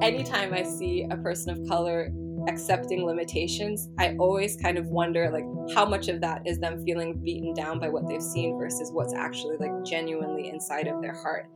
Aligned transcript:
anytime 0.00 0.52
I 0.52 0.62
see 0.62 1.06
a 1.10 1.16
person 1.16 1.50
of 1.50 1.68
color 1.68 2.10
accepting 2.48 3.04
limitations, 3.04 3.88
I 3.98 4.16
always 4.18 4.56
kind 4.56 4.76
of 4.76 4.86
wonder 4.86 5.30
like 5.30 5.44
how 5.74 5.84
much 5.84 6.08
of 6.08 6.20
that 6.20 6.46
is 6.46 6.58
them 6.58 6.84
feeling 6.84 7.22
beaten 7.22 7.54
down 7.54 7.80
by 7.80 7.88
what 7.88 8.06
they've 8.08 8.22
seen 8.22 8.58
versus 8.58 8.90
what's 8.92 9.14
actually 9.14 9.56
like 9.56 9.84
genuinely 9.84 10.48
inside 10.48 10.86
of 10.88 11.00
their 11.00 11.14
heart. 11.14 11.46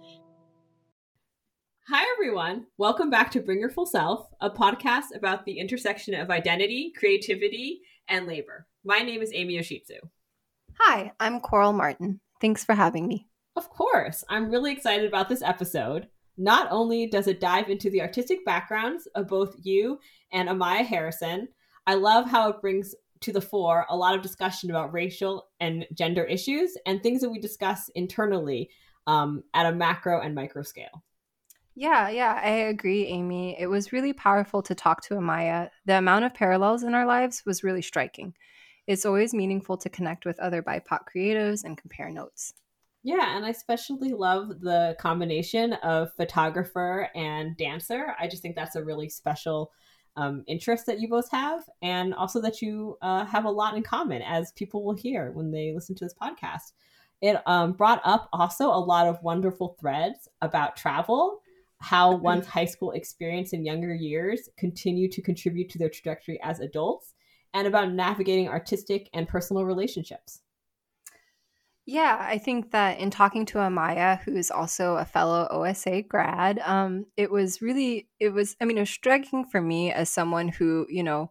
Hi, 1.89 2.05
everyone. 2.15 2.67
Welcome 2.77 3.11
back 3.11 3.31
to 3.33 3.41
Bring 3.41 3.61
Your 3.61 3.71
Full 3.71 3.87
Self, 3.87 4.29
a 4.41 4.51
podcast 4.51 5.15
about 5.15 5.45
the 5.45 5.59
intersection 5.59 6.15
of 6.15 6.31
identity, 6.31 6.93
creativity, 6.97 7.81
and 8.09 8.27
labor. 8.27 8.67
My 8.85 8.99
name 8.99 9.23
is 9.23 9.33
Amy 9.35 9.59
Yoshitsu. 9.59 9.99
Hi, 10.79 11.13
I'm 11.19 11.41
Coral 11.41 11.73
Martin. 11.73 12.21
Thanks 12.41 12.65
for 12.65 12.75
having 12.75 13.09
me. 13.09 13.27
Of 13.57 13.69
course. 13.71 14.23
I'm 14.29 14.51
really 14.51 14.73
excited 14.73 15.09
about 15.09 15.29
this 15.29 15.43
episode. 15.43 16.09
Not 16.39 16.69
only 16.71 17.07
does 17.07 17.27
it 17.27 17.41
dive 17.41 17.69
into 17.69 17.91
the 17.91 18.01
artistic 18.01 18.45
backgrounds 18.45 19.09
of 19.15 19.27
both 19.27 19.57
you 19.63 19.99
and 20.33 20.49
AmaYah 20.49 20.87
Harrison, 20.87 21.49
I 21.87 21.95
love 21.95 22.27
how 22.27 22.49
it 22.49 22.61
brings 22.61 22.95
to 23.21 23.33
the 23.33 23.41
fore 23.41 23.85
a 23.91 23.97
lot 23.97 24.15
of 24.15 24.23
discussion 24.23 24.71
about 24.71 24.93
racial 24.93 25.49
and 25.59 25.85
gender 25.93 26.25
issues 26.25 26.77
and 26.87 27.03
things 27.03 27.21
that 27.21 27.31
we 27.31 27.41
discuss 27.41 27.91
internally 27.97 28.71
um, 29.09 29.43
at 29.55 29.67
a 29.67 29.75
macro 29.75 30.21
and 30.21 30.35
micro 30.35 30.63
scale. 30.63 31.03
Yeah, 31.75 32.09
yeah, 32.09 32.41
I 32.43 32.49
agree, 32.49 33.07
Amy. 33.07 33.57
It 33.59 33.67
was 33.67 33.93
really 33.93 34.13
powerful 34.13 34.63
to 34.63 34.75
talk 34.75 35.01
to 35.03 35.15
AmaYah. 35.15 35.71
The 35.87 35.99
amount 35.99 36.25
of 36.25 36.35
parallels 36.35 36.83
in 36.83 36.95
our 36.95 37.07
lives 37.07 37.43
was 37.47 37.65
really 37.65 37.83
striking. 37.83 38.35
It's 38.87 39.07
always 39.07 39.35
meaningful 39.35 39.77
to 39.79 39.89
connect 39.89 40.25
with 40.25 40.41
other 40.41 40.63
BIPOC 40.63 41.01
creatives 41.15 41.65
and 41.65 41.77
compare 41.77 42.11
notes. 42.11 42.55
Yeah, 43.05 43.37
and 43.37 43.45
I 43.45 43.51
especially 43.51 44.13
love 44.13 44.61
the 44.61 44.97
combination 44.99 45.75
of 45.75 46.13
photographer 46.15 47.09
and 47.15 47.57
dancer. 47.57 48.15
I 48.19 48.27
just 48.27 48.43
think 48.43 48.57
that's 48.57 48.77
a 48.77 48.85
really 48.85 49.09
special 49.09 49.73
um, 50.17 50.43
interest 50.49 50.87
that 50.87 51.01
you 51.01 51.09
both 51.09 51.31
have, 51.31 51.63
and 51.81 52.13
also 52.13 52.41
that 52.43 52.61
you 52.61 52.99
uh, 53.03 53.25
have 53.25 53.45
a 53.45 53.51
lot 53.51 53.77
in 53.77 53.85
common, 53.85 54.21
as 54.23 54.51
people 54.53 54.85
will 54.85 54.97
hear 54.97 55.31
when 55.31 55.53
they 55.53 55.73
listen 55.73 55.95
to 55.95 56.05
this 56.05 56.15
podcast. 56.21 56.73
It 57.21 57.41
um, 57.47 57.73
brought 57.73 58.01
up 58.05 58.29
also 58.33 58.69
a 58.69 58.79
lot 58.79 59.07
of 59.07 59.23
wonderful 59.23 59.77
threads 59.81 60.29
about 60.43 60.77
travel, 60.77 61.41
how 61.81 62.17
one's 62.17 62.47
high 62.47 62.65
school 62.65 62.91
experience 62.91 63.53
in 63.53 63.65
younger 63.65 63.95
years 63.95 64.49
continue 64.57 65.09
to 65.09 65.23
contribute 65.23 65.69
to 65.71 65.79
their 65.79 65.89
trajectory 65.89 66.41
as 66.43 66.59
adults, 66.59 67.15
and 67.55 67.69
about 67.69 67.93
navigating 67.93 68.49
artistic 68.49 69.09
and 69.15 69.29
personal 69.29 69.65
relationships. 69.65 70.43
Yeah, 71.91 72.19
I 72.21 72.37
think 72.37 72.73
that 72.73 72.99
in 72.99 73.09
talking 73.09 73.47
to 73.47 73.59
AmaYah, 73.61 74.21
who's 74.21 74.51
also 74.51 74.97
a 74.97 75.07
fellow 75.07 75.49
OSA 75.51 76.03
grad, 76.03 76.59
um, 76.59 77.07
it 77.17 77.31
was 77.31 77.63
really, 77.63 78.11
it 78.21 78.29
was, 78.29 78.55
I 78.61 78.67
mean, 78.67 78.77
it 78.77 78.81
was 78.81 78.91
striking 78.91 79.47
for 79.47 79.63
me 79.63 79.91
as 79.91 80.11
someone 80.11 80.49
who, 80.49 80.87
you 80.91 81.03
know, 81.03 81.31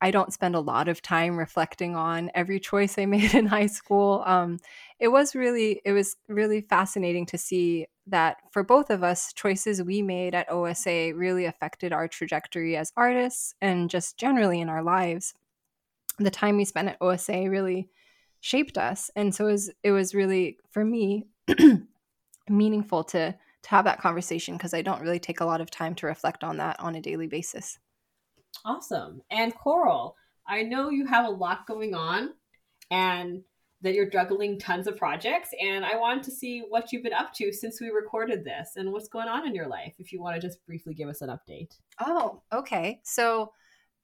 I 0.00 0.10
don't 0.10 0.32
spend 0.32 0.56
a 0.56 0.60
lot 0.60 0.88
of 0.88 1.02
time 1.02 1.36
reflecting 1.36 1.94
on 1.94 2.32
every 2.34 2.58
choice 2.58 2.98
I 2.98 3.06
made 3.06 3.32
in 3.34 3.46
high 3.46 3.68
school. 3.68 4.24
Um, 4.26 4.58
it 4.98 5.08
was 5.08 5.36
really, 5.36 5.82
it 5.84 5.92
was 5.92 6.16
really 6.28 6.62
fascinating 6.62 7.24
to 7.26 7.38
see 7.38 7.86
that 8.08 8.38
for 8.50 8.64
both 8.64 8.90
of 8.90 9.04
us, 9.04 9.32
choices 9.34 9.84
we 9.84 10.02
made 10.02 10.34
at 10.34 10.50
OSA 10.50 11.12
really 11.14 11.44
affected 11.44 11.92
our 11.92 12.08
trajectory 12.08 12.76
as 12.76 12.92
artists 12.96 13.54
and 13.60 13.88
just 13.88 14.18
generally 14.18 14.60
in 14.60 14.68
our 14.68 14.82
lives. 14.82 15.32
The 16.18 16.32
time 16.32 16.56
we 16.56 16.64
spent 16.64 16.88
at 16.88 16.98
OSA 17.00 17.48
really 17.48 17.88
shaped 18.40 18.78
us. 18.78 19.10
And 19.16 19.34
so 19.34 19.46
it 19.46 19.52
was 19.52 19.70
it 19.82 19.92
was 19.92 20.14
really 20.14 20.58
for 20.70 20.84
me 20.84 21.26
meaningful 22.48 23.04
to 23.04 23.34
to 23.62 23.70
have 23.70 23.84
that 23.84 24.00
conversation 24.00 24.56
because 24.56 24.72
i 24.72 24.80
don't 24.80 25.02
really 25.02 25.18
take 25.18 25.40
a 25.40 25.44
lot 25.44 25.60
of 25.60 25.70
time 25.70 25.94
to 25.96 26.06
reflect 26.06 26.44
on 26.44 26.56
that 26.58 26.78
on 26.80 26.94
a 26.94 27.00
daily 27.00 27.26
basis. 27.26 27.78
Awesome. 28.64 29.22
And 29.30 29.54
coral 29.54 30.16
i 30.48 30.62
know 30.62 30.90
you 30.90 31.06
have 31.06 31.26
a 31.26 31.30
lot 31.30 31.66
going 31.66 31.94
on 31.94 32.30
and 32.90 33.42
that 33.82 33.94
you're 33.94 34.08
juggling 34.08 34.58
tons 34.58 34.86
of 34.86 34.96
projects 34.96 35.50
and 35.60 35.84
i 35.84 35.96
wanted 35.96 36.22
to 36.22 36.30
see 36.30 36.62
what 36.68 36.92
you've 36.92 37.02
been 37.02 37.12
up 37.12 37.32
to 37.34 37.52
since 37.52 37.80
we 37.80 37.88
recorded 37.88 38.44
this 38.44 38.72
and 38.76 38.90
what's 38.92 39.08
going 39.08 39.28
on 39.28 39.46
in 39.46 39.54
your 39.54 39.66
life 39.66 39.94
if 39.98 40.12
you 40.12 40.20
want 40.20 40.34
to 40.34 40.40
just 40.40 40.64
briefly 40.66 40.94
give 40.94 41.08
us 41.08 41.20
an 41.20 41.30
update. 41.30 41.76
Oh 42.00 42.42
okay. 42.52 43.00
So 43.02 43.52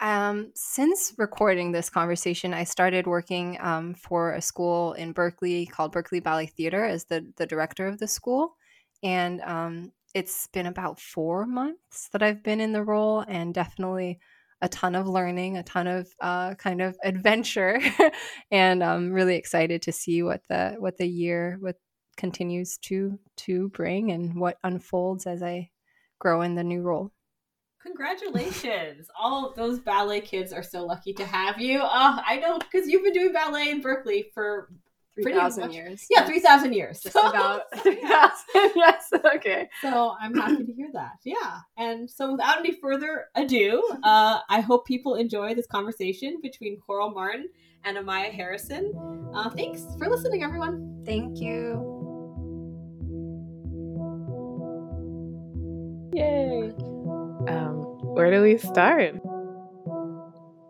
um, 0.03 0.51
since 0.57 1.15
recording 1.17 1.71
this 1.71 1.89
conversation, 1.89 2.53
I 2.53 2.65
started 2.65 3.07
working 3.07 3.57
um, 3.61 3.95
for 3.95 4.33
a 4.33 4.43
school 4.43 4.95
in 4.95 5.13
Berkeley 5.13 5.65
called 5.65 5.93
Berkeley 5.93 6.19
Ballet 6.19 6.47
Theater 6.47 6.85
as 6.85 7.05
the, 7.05 7.25
the 7.37 7.47
director 7.47 7.87
of 7.87 7.99
the 7.99 8.09
school. 8.09 8.57
And 9.05 9.41
um, 9.43 9.93
it's 10.13 10.49
been 10.49 10.67
about 10.67 10.99
four 10.99 11.47
months 11.47 12.09
that 12.13 12.21
I've 12.21 12.43
been 12.43 12.61
in 12.61 12.73
the 12.73 12.83
role, 12.83 13.25
and 13.29 13.55
definitely 13.55 14.19
a 14.61 14.69
ton 14.69 14.97
of 14.97 15.07
learning, 15.07 15.57
a 15.57 15.63
ton 15.63 15.87
of 15.87 16.13
uh, 16.21 16.55
kind 16.55 16.83
of 16.83 16.97
adventure, 17.05 17.81
and 18.51 18.83
I'm 18.83 19.13
really 19.13 19.37
excited 19.37 19.83
to 19.83 19.93
see 19.93 20.23
what 20.23 20.43
the 20.49 20.77
what 20.79 20.99
the 20.99 21.07
year 21.07 21.59
what 21.61 21.77
continues 22.17 22.77
to 22.79 23.19
to 23.37 23.69
bring 23.71 24.11
and 24.11 24.39
what 24.39 24.59
unfolds 24.65 25.27
as 25.27 25.43
I 25.43 25.71
grow 26.19 26.43
in 26.43 26.55
the 26.57 26.65
new 26.65 26.83
role. 26.83 27.13
Congratulations. 27.83 29.09
All 29.19 29.53
those 29.57 29.81
ballet 29.81 30.21
kids 30.21 30.53
are 30.53 30.63
so 30.63 30.85
lucky 30.85 31.13
to 31.15 31.25
have 31.25 31.61
you. 31.61 31.81
Oh, 31.83 32.21
I 32.27 32.37
know 32.37 32.59
because 32.59 32.89
you've 32.89 33.03
been 33.03 33.13
doing 33.13 33.33
ballet 33.33 33.71
in 33.71 33.81
Berkeley 33.81 34.31
for 34.35 34.69
3,000 35.21 35.73
years. 35.73 36.07
Yeah, 36.11 36.25
3,000 36.25 36.73
years. 36.73 37.01
Just 37.01 37.17
about 37.17 37.63
3,000. 37.79 38.01
yes. 38.77 39.13
Okay. 39.37 39.69
So 39.83 40.15
I'm 40.21 40.35
happy 40.35 40.65
to 40.65 40.73
hear 40.73 40.89
that. 40.95 41.13
Yeah. 41.25 41.59
And 41.77 42.09
so 42.11 42.33
without 42.33 42.59
any 42.59 42.79
further 42.81 43.27
ado, 43.35 43.83
uh, 44.03 44.41
I 44.49 44.61
hope 44.61 44.87
people 44.87 45.17
enjoy 45.17 45.55
this 45.55 45.67
conversation 45.67 46.39
between 46.43 46.79
Coral 46.81 47.11
Martin 47.11 47.49
and 47.85 47.99
AmaYah 47.99 48.33
Harrison. 48.33 48.93
Uh, 49.35 49.51
thanks 49.51 49.83
for 49.99 50.09
listening, 50.09 50.43
everyone. 50.43 51.03
Thank 51.05 51.41
you. 51.41 51.89
Yay. 56.15 56.92
Um, 57.49 57.83
where 58.15 58.31
do 58.31 58.43
we 58.43 58.59
start? 58.59 59.15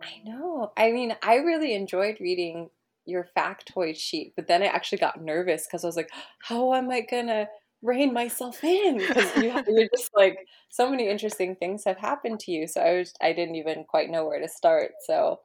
I 0.01 0.23
know. 0.23 0.71
I 0.77 0.91
mean, 0.91 1.15
I 1.21 1.35
really 1.35 1.73
enjoyed 1.73 2.17
reading 2.19 2.69
your 3.05 3.27
factoid 3.35 3.97
sheet, 3.97 4.33
but 4.35 4.47
then 4.47 4.63
I 4.63 4.67
actually 4.67 4.99
got 4.99 5.21
nervous 5.21 5.65
because 5.65 5.83
I 5.83 5.87
was 5.87 5.97
like, 5.97 6.09
how 6.39 6.73
am 6.73 6.89
I 6.89 7.01
gonna 7.01 7.47
rein 7.81 8.13
myself 8.13 8.63
in? 8.63 8.97
Because 8.97 9.35
you 9.37 9.53
you're 9.67 9.89
just 9.95 10.11
like 10.15 10.37
so 10.69 10.89
many 10.89 11.07
interesting 11.09 11.55
things 11.55 11.83
have 11.85 11.97
happened 11.97 12.39
to 12.41 12.51
you. 12.51 12.67
So 12.67 12.81
I 12.81 12.93
was 12.97 13.13
I 13.21 13.33
didn't 13.33 13.55
even 13.55 13.83
quite 13.83 14.09
know 14.09 14.25
where 14.25 14.39
to 14.39 14.47
start. 14.47 14.91
So 15.05 15.41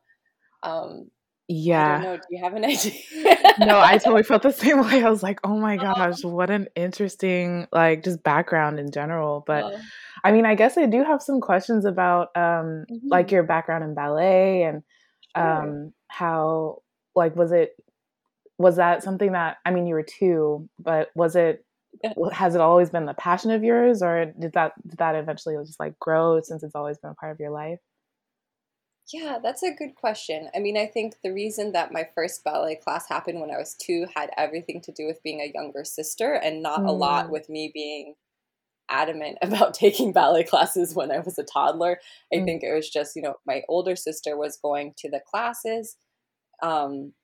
um 0.62 1.10
yeah. 1.48 2.16
Do 2.16 2.20
you 2.30 2.42
have 2.42 2.54
an 2.54 2.64
idea? 2.66 2.92
no, 3.58 3.80
I 3.80 3.96
totally 3.98 4.22
felt 4.22 4.42
the 4.42 4.52
same 4.52 4.80
way. 4.84 5.02
I 5.02 5.10
was 5.10 5.22
like, 5.22 5.40
oh 5.44 5.58
my 5.58 5.76
gosh, 5.76 6.22
what 6.22 6.50
an 6.50 6.68
interesting, 6.76 7.66
like, 7.72 8.04
just 8.04 8.22
background 8.22 8.78
in 8.78 8.90
general. 8.90 9.42
But 9.46 9.74
I 10.22 10.32
mean, 10.32 10.44
I 10.44 10.54
guess 10.54 10.76
I 10.76 10.86
do 10.86 11.02
have 11.02 11.22
some 11.22 11.40
questions 11.40 11.84
about, 11.84 12.28
um, 12.36 12.84
mm-hmm. 12.90 13.08
like, 13.08 13.32
your 13.32 13.42
background 13.42 13.82
in 13.82 13.94
ballet 13.94 14.62
and 14.64 14.82
um, 15.34 15.64
sure. 15.64 15.92
how, 16.08 16.82
like, 17.14 17.34
was 17.34 17.50
it, 17.50 17.72
was 18.58 18.76
that 18.76 19.02
something 19.02 19.32
that, 19.32 19.56
I 19.64 19.70
mean, 19.70 19.86
you 19.86 19.94
were 19.94 20.02
two, 20.02 20.68
but 20.78 21.10
was 21.14 21.34
it, 21.34 21.64
has 22.32 22.54
it 22.54 22.60
always 22.60 22.90
been 22.90 23.06
the 23.06 23.14
passion 23.14 23.50
of 23.52 23.64
yours 23.64 24.02
or 24.02 24.32
did 24.38 24.52
that, 24.52 24.72
did 24.86 24.98
that 24.98 25.14
eventually 25.14 25.56
just 25.64 25.80
like 25.80 25.98
grow 25.98 26.40
since 26.42 26.62
it's 26.62 26.74
always 26.74 26.98
been 26.98 27.10
a 27.10 27.14
part 27.14 27.32
of 27.32 27.40
your 27.40 27.50
life? 27.50 27.78
Yeah, 29.12 29.38
that's 29.42 29.62
a 29.62 29.74
good 29.74 29.94
question. 29.94 30.50
I 30.54 30.58
mean, 30.58 30.76
I 30.76 30.86
think 30.86 31.14
the 31.24 31.32
reason 31.32 31.72
that 31.72 31.92
my 31.92 32.06
first 32.14 32.44
ballet 32.44 32.76
class 32.76 33.08
happened 33.08 33.40
when 33.40 33.50
I 33.50 33.56
was 33.56 33.74
two 33.74 34.06
had 34.14 34.30
everything 34.36 34.82
to 34.82 34.92
do 34.92 35.06
with 35.06 35.22
being 35.22 35.40
a 35.40 35.50
younger 35.54 35.82
sister 35.82 36.34
and 36.34 36.62
not 36.62 36.80
mm. 36.80 36.88
a 36.88 36.92
lot 36.92 37.26
mm. 37.26 37.30
with 37.30 37.48
me 37.48 37.70
being 37.72 38.14
adamant 38.90 39.38
about 39.42 39.72
taking 39.72 40.12
ballet 40.12 40.44
classes 40.44 40.94
when 40.94 41.10
I 41.10 41.20
was 41.20 41.38
a 41.38 41.44
toddler. 41.44 42.00
I 42.32 42.36
mm. 42.36 42.44
think 42.44 42.62
it 42.62 42.74
was 42.74 42.90
just, 42.90 43.16
you 43.16 43.22
know, 43.22 43.36
my 43.46 43.62
older 43.68 43.96
sister 43.96 44.36
was 44.36 44.58
going 44.62 44.92
to 44.98 45.10
the 45.10 45.20
classes 45.26 45.96
um, 46.62 47.14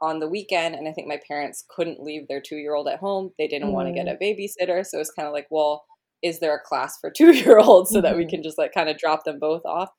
on 0.00 0.20
the 0.20 0.28
weekend, 0.28 0.76
and 0.76 0.88
I 0.88 0.92
think 0.92 1.08
my 1.08 1.20
parents 1.28 1.64
couldn't 1.68 2.02
leave 2.02 2.28
their 2.28 2.40
two 2.40 2.56
year 2.56 2.74
old 2.74 2.88
at 2.88 3.00
home. 3.00 3.32
They 3.38 3.48
didn't 3.48 3.68
mm. 3.68 3.72
want 3.72 3.88
to 3.88 3.94
get 3.94 4.08
a 4.08 4.16
babysitter. 4.16 4.86
So 4.86 4.96
it 4.96 5.00
was 5.00 5.10
kind 5.10 5.28
of 5.28 5.34
like, 5.34 5.48
well, 5.50 5.84
is 6.22 6.40
there 6.40 6.54
a 6.54 6.60
class 6.60 6.98
for 6.98 7.10
two 7.14 7.34
year 7.34 7.58
olds 7.58 7.90
so 7.90 8.00
that 8.00 8.16
we 8.16 8.22
mm-hmm. 8.22 8.30
can 8.30 8.42
just 8.42 8.56
like 8.56 8.72
kind 8.72 8.88
of 8.88 8.96
drop 8.96 9.24
them 9.24 9.38
both 9.38 9.66
off? 9.66 9.90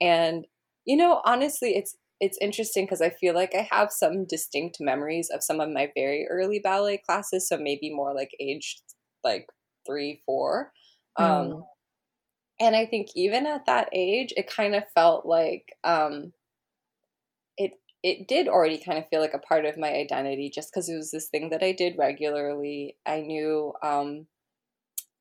And 0.00 0.46
you 0.84 0.96
know, 0.96 1.20
honestly, 1.24 1.76
it's 1.76 1.96
it's 2.20 2.38
interesting 2.40 2.84
because 2.84 3.00
I 3.00 3.10
feel 3.10 3.34
like 3.34 3.54
I 3.54 3.66
have 3.70 3.90
some 3.90 4.26
distinct 4.26 4.76
memories 4.78 5.30
of 5.32 5.42
some 5.42 5.58
of 5.58 5.70
my 5.70 5.90
very 5.94 6.26
early 6.30 6.60
ballet 6.62 6.98
classes, 6.98 7.48
so 7.48 7.56
maybe 7.56 7.92
more 7.92 8.14
like 8.14 8.30
age 8.38 8.82
like 9.24 9.46
three, 9.86 10.20
four. 10.26 10.72
Um, 11.16 11.26
mm. 11.26 11.52
Um, 11.54 11.64
and 12.60 12.76
I 12.76 12.84
think 12.84 13.08
even 13.16 13.46
at 13.46 13.64
that 13.66 13.88
age, 13.94 14.34
it 14.36 14.46
kind 14.46 14.74
of 14.74 14.84
felt 14.94 15.24
like 15.24 15.72
um, 15.82 16.32
it 17.56 17.72
it 18.02 18.28
did 18.28 18.48
already 18.48 18.78
kind 18.78 18.98
of 18.98 19.08
feel 19.08 19.20
like 19.20 19.34
a 19.34 19.38
part 19.38 19.64
of 19.64 19.78
my 19.78 19.92
identity, 19.92 20.50
just 20.54 20.70
because 20.72 20.88
it 20.88 20.96
was 20.96 21.10
this 21.10 21.28
thing 21.28 21.50
that 21.50 21.62
I 21.62 21.72
did 21.72 21.96
regularly. 21.98 22.96
I 23.06 23.20
knew 23.20 23.72
um, 23.82 24.26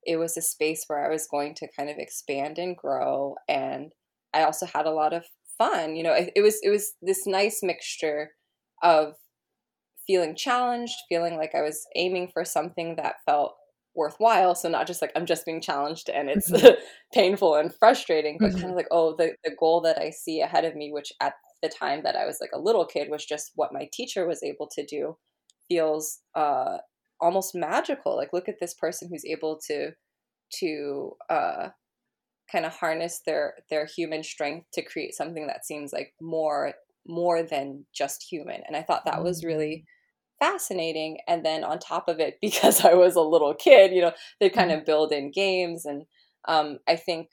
it 0.05 0.17
was 0.17 0.35
a 0.35 0.41
space 0.41 0.83
where 0.87 1.05
I 1.05 1.09
was 1.09 1.27
going 1.27 1.55
to 1.55 1.67
kind 1.77 1.89
of 1.89 1.97
expand 1.97 2.57
and 2.57 2.75
grow 2.75 3.35
and 3.47 3.93
I 4.33 4.43
also 4.43 4.65
had 4.65 4.85
a 4.85 4.91
lot 4.91 5.13
of 5.13 5.25
fun. 5.59 5.95
You 5.95 6.01
know, 6.01 6.13
it, 6.13 6.31
it 6.35 6.41
was 6.41 6.59
it 6.63 6.71
was 6.71 6.93
this 7.03 7.27
nice 7.27 7.59
mixture 7.61 8.31
of 8.81 9.13
feeling 10.07 10.35
challenged, 10.35 10.95
feeling 11.07 11.37
like 11.37 11.53
I 11.53 11.61
was 11.61 11.85
aiming 11.95 12.29
for 12.33 12.43
something 12.43 12.95
that 12.95 13.17
felt 13.27 13.53
worthwhile. 13.95 14.55
So 14.55 14.67
not 14.69 14.87
just 14.87 15.03
like 15.03 15.11
I'm 15.15 15.27
just 15.27 15.45
being 15.45 15.61
challenged 15.61 16.09
and 16.09 16.29
it's 16.29 16.51
mm-hmm. 16.51 16.79
painful 17.13 17.55
and 17.55 17.71
frustrating, 17.73 18.37
but 18.39 18.49
mm-hmm. 18.49 18.59
kind 18.59 18.71
of 18.71 18.75
like, 18.75 18.87
oh, 18.89 19.15
the, 19.15 19.35
the 19.43 19.55
goal 19.59 19.81
that 19.81 19.99
I 19.99 20.09
see 20.09 20.41
ahead 20.41 20.65
of 20.65 20.75
me, 20.75 20.91
which 20.91 21.11
at 21.21 21.33
the 21.61 21.69
time 21.69 22.01
that 22.03 22.15
I 22.15 22.25
was 22.25 22.39
like 22.41 22.51
a 22.55 22.59
little 22.59 22.85
kid 22.85 23.09
was 23.11 23.25
just 23.25 23.51
what 23.55 23.73
my 23.73 23.87
teacher 23.93 24.25
was 24.25 24.41
able 24.41 24.67
to 24.75 24.85
do, 24.85 25.17
feels 25.67 26.21
uh 26.33 26.77
almost 27.21 27.53
magical. 27.53 28.15
Like 28.15 28.33
look 28.33 28.49
at 28.49 28.59
this 28.59 28.73
person 28.73 29.09
who's 29.11 29.25
able 29.25 29.59
to 29.67 29.91
to 30.59 31.11
uh 31.29 31.69
kind 32.51 32.65
of 32.65 32.75
harness 32.75 33.21
their 33.25 33.55
their 33.69 33.85
human 33.85 34.23
strength 34.23 34.67
to 34.73 34.81
create 34.81 35.13
something 35.13 35.47
that 35.47 35.65
seems 35.65 35.93
like 35.93 36.13
more 36.21 36.73
more 37.07 37.43
than 37.43 37.85
just 37.93 38.23
human 38.29 38.61
and 38.67 38.75
i 38.75 38.81
thought 38.81 39.05
that 39.05 39.23
was 39.23 39.43
really 39.43 39.83
mm. 39.85 40.45
fascinating 40.45 41.17
and 41.27 41.45
then 41.45 41.63
on 41.63 41.79
top 41.79 42.07
of 42.07 42.19
it 42.19 42.37
because 42.41 42.83
i 42.83 42.93
was 42.93 43.15
a 43.15 43.21
little 43.21 43.53
kid 43.53 43.91
you 43.91 44.01
know 44.01 44.13
they 44.39 44.49
kind 44.49 44.71
mm-hmm. 44.71 44.79
of 44.79 44.85
build 44.85 45.11
in 45.11 45.31
games 45.31 45.85
and 45.85 46.03
um, 46.47 46.79
i 46.87 46.95
think 46.95 47.29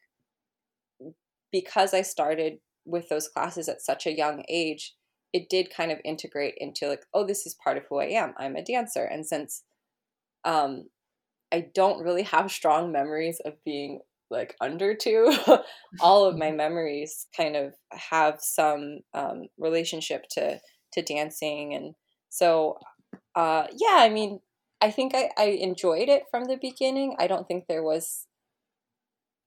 because 1.52 1.94
i 1.94 2.02
started 2.02 2.54
with 2.84 3.08
those 3.08 3.28
classes 3.28 3.68
at 3.68 3.82
such 3.82 4.06
a 4.06 4.16
young 4.16 4.44
age 4.48 4.94
it 5.32 5.48
did 5.48 5.74
kind 5.74 5.90
of 5.90 5.98
integrate 6.04 6.54
into 6.58 6.88
like 6.88 7.04
oh 7.14 7.26
this 7.26 7.46
is 7.46 7.56
part 7.62 7.76
of 7.76 7.84
who 7.88 7.98
i 7.98 8.06
am 8.06 8.34
i'm 8.38 8.56
a 8.56 8.64
dancer 8.64 9.04
and 9.04 9.26
since 9.26 9.62
um, 10.44 10.84
i 11.52 11.66
don't 11.74 12.02
really 12.02 12.22
have 12.22 12.50
strong 12.50 12.92
memories 12.92 13.40
of 13.44 13.54
being 13.64 14.00
like 14.31 14.56
under 14.61 14.94
two 14.94 15.32
all 16.00 16.25
of 16.25 16.37
my 16.37 16.49
mm-hmm. 16.49 16.56
memories 16.56 17.26
kind 17.37 17.56
of 17.56 17.75
have 17.93 18.38
some 18.40 19.00
um, 19.14 19.46
relationship 19.58 20.25
to 20.31 20.58
to 20.93 21.02
dancing 21.02 21.75
and 21.75 21.94
so 22.28 22.78
uh, 23.34 23.67
yeah 23.73 23.96
i 23.99 24.08
mean 24.08 24.40
i 24.81 24.90
think 24.90 25.14
I, 25.14 25.31
I 25.37 25.44
enjoyed 25.46 26.08
it 26.08 26.25
from 26.31 26.44
the 26.44 26.58
beginning 26.61 27.17
i 27.19 27.26
don't 27.26 27.46
think 27.46 27.64
there 27.69 27.82
was 27.82 28.26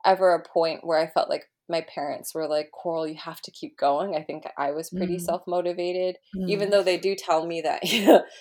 ever 0.06 0.34
a 0.34 0.48
point 0.48 0.81
where 0.84 1.00
i 1.00 1.08
felt 1.08 1.30
like 1.30 1.46
my 1.68 1.81
parents 1.81 2.34
were 2.34 2.48
like 2.48 2.72
coral 2.72 3.08
you 3.08 3.16
have 3.16 3.42
to 3.42 3.52
keep 3.52 3.78
going 3.78 4.16
i 4.16 4.24
think 4.24 4.44
i 4.58 4.72
was 4.72 4.90
pretty 4.90 5.18
mm. 5.18 5.22
self-motivated 5.22 6.18
mm. 6.36 6.50
even 6.50 6.70
though 6.70 6.81
they 6.81 6.98
do 6.98 7.16
tell 7.16 7.46
me 7.46 7.62
that 7.62 7.84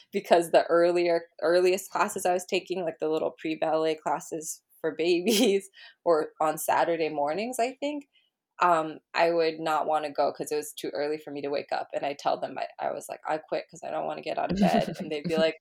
because 0.12 0.50
the 0.50 0.64
earlier 0.64 1.23
earliest 1.43 1.90
classes 1.90 2.25
i 2.25 2.32
was 2.32 2.46
taking 2.46 2.82
like 2.85 2.99
the 3.00 3.08
little 3.08 3.35
pre-ballet 3.38 3.94
classes 3.94 4.62
for 4.80 4.94
babies 4.96 5.69
or 6.04 6.28
on 6.40 6.58
Saturday 6.58 7.08
mornings, 7.08 7.56
I 7.58 7.76
think, 7.80 8.08
um, 8.60 8.98
I 9.14 9.30
would 9.30 9.60
not 9.60 9.86
want 9.86 10.04
to 10.04 10.10
go 10.10 10.32
because 10.32 10.50
it 10.50 10.56
was 10.56 10.72
too 10.72 10.90
early 10.92 11.19
for 11.19 11.30
me 11.30 11.40
to 11.42 11.48
wake 11.48 11.70
up. 11.72 11.88
And 11.94 12.04
I 12.04 12.16
tell 12.19 12.40
them 12.40 12.56
I, 12.58 12.86
I 12.86 12.92
was 12.92 13.06
like, 13.08 13.20
I 13.26 13.38
quit 13.38 13.64
because 13.66 13.82
I 13.84 13.90
don't 13.90 14.06
want 14.06 14.19
to 14.19 14.25
get 14.25 14.38
out 14.38 14.50
of 14.50 14.58
bed. 14.58 14.96
and 14.98 15.10
they'd 15.10 15.22
be 15.22 15.36
like, 15.36 15.56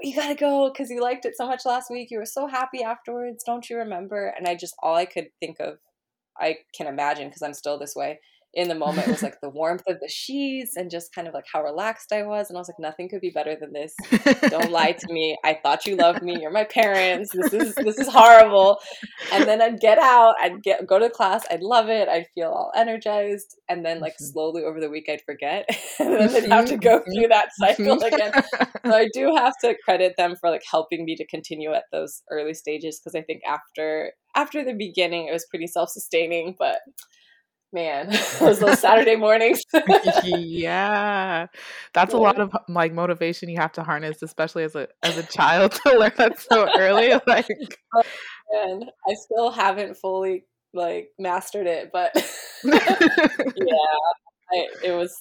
you 0.00 0.14
gotta 0.14 0.34
go 0.34 0.70
because 0.70 0.90
you 0.90 1.00
liked 1.00 1.24
it 1.24 1.36
so 1.36 1.46
much 1.46 1.64
last 1.64 1.90
week. 1.90 2.10
You 2.10 2.18
were 2.18 2.26
so 2.26 2.46
happy 2.46 2.82
afterwards. 2.82 3.42
Don't 3.44 3.68
you 3.70 3.78
remember? 3.78 4.34
And 4.36 4.46
I 4.46 4.54
just, 4.54 4.74
all 4.82 4.94
I 4.94 5.06
could 5.06 5.28
think 5.40 5.60
of, 5.60 5.78
I 6.38 6.56
can 6.74 6.86
imagine 6.86 7.28
because 7.28 7.42
I'm 7.42 7.54
still 7.54 7.78
this 7.78 7.94
way, 7.94 8.20
in 8.54 8.68
the 8.68 8.74
moment 8.74 9.08
was 9.08 9.22
like 9.22 9.40
the 9.42 9.48
warmth 9.48 9.82
of 9.88 9.98
the 10.00 10.08
sheets 10.08 10.76
and 10.76 10.90
just 10.90 11.14
kind 11.14 11.26
of 11.26 11.34
like 11.34 11.46
how 11.52 11.62
relaxed 11.62 12.12
I 12.12 12.22
was. 12.22 12.48
And 12.48 12.56
I 12.56 12.60
was 12.60 12.68
like, 12.68 12.78
nothing 12.78 13.08
could 13.08 13.20
be 13.20 13.30
better 13.30 13.56
than 13.58 13.72
this. 13.72 13.94
Don't 14.48 14.70
lie 14.70 14.92
to 14.92 15.06
me. 15.12 15.36
I 15.44 15.58
thought 15.62 15.86
you 15.86 15.96
loved 15.96 16.22
me. 16.22 16.40
You're 16.40 16.50
my 16.50 16.64
parents. 16.64 17.30
This 17.32 17.52
is 17.52 17.74
this 17.74 17.98
is 17.98 18.08
horrible. 18.08 18.78
And 19.32 19.44
then 19.44 19.62
I'd 19.62 19.80
get 19.80 19.98
out, 19.98 20.34
I'd 20.40 20.62
get 20.62 20.86
go 20.86 20.98
to 20.98 21.08
class, 21.08 21.44
I'd 21.50 21.62
love 21.62 21.88
it, 21.88 22.08
I'd 22.08 22.26
feel 22.34 22.48
all 22.48 22.72
energized. 22.76 23.56
And 23.68 23.84
then 23.84 24.00
like 24.00 24.14
mm-hmm. 24.14 24.32
slowly 24.32 24.64
over 24.64 24.80
the 24.80 24.90
week 24.90 25.06
I'd 25.08 25.22
forget. 25.22 25.68
and 25.98 26.14
then 26.14 26.44
I'd 26.44 26.50
have 26.50 26.66
to 26.66 26.76
go 26.76 26.98
mm-hmm. 26.98 27.12
through 27.12 27.28
that 27.28 27.48
cycle 27.54 27.96
mm-hmm. 27.96 28.14
again. 28.14 28.32
so 28.84 28.94
I 28.94 29.08
do 29.12 29.34
have 29.34 29.54
to 29.62 29.74
credit 29.84 30.14
them 30.16 30.36
for 30.36 30.50
like 30.50 30.62
helping 30.70 31.04
me 31.04 31.16
to 31.16 31.26
continue 31.26 31.72
at 31.72 31.84
those 31.92 32.22
early 32.30 32.54
stages 32.54 33.00
because 33.00 33.14
I 33.14 33.22
think 33.22 33.42
after 33.46 34.12
after 34.34 34.64
the 34.64 34.74
beginning 34.74 35.28
it 35.28 35.32
was 35.32 35.46
pretty 35.50 35.66
self-sustaining, 35.66 36.56
but 36.58 36.78
man 37.72 38.08
those, 38.40 38.60
those 38.60 38.78
saturday 38.78 39.16
mornings 39.16 39.60
yeah 40.24 41.46
that's 41.94 42.12
yeah. 42.12 42.18
a 42.18 42.20
lot 42.20 42.40
of 42.40 42.52
like 42.68 42.92
motivation 42.92 43.48
you 43.48 43.58
have 43.58 43.72
to 43.72 43.82
harness 43.82 44.22
especially 44.22 44.64
as 44.64 44.74
a 44.74 44.88
as 45.02 45.16
a 45.18 45.22
child 45.24 45.72
to 45.72 45.98
learn 45.98 46.12
that 46.16 46.38
so 46.38 46.68
early 46.78 47.12
like 47.26 47.46
oh, 47.94 48.02
man. 48.52 48.82
i 49.08 49.14
still 49.14 49.50
haven't 49.50 49.96
fully 49.96 50.44
like 50.74 51.10
mastered 51.18 51.66
it 51.66 51.90
but 51.92 52.12
yeah 52.64 52.76
I, 54.52 54.66
it 54.84 54.96
was 54.96 55.14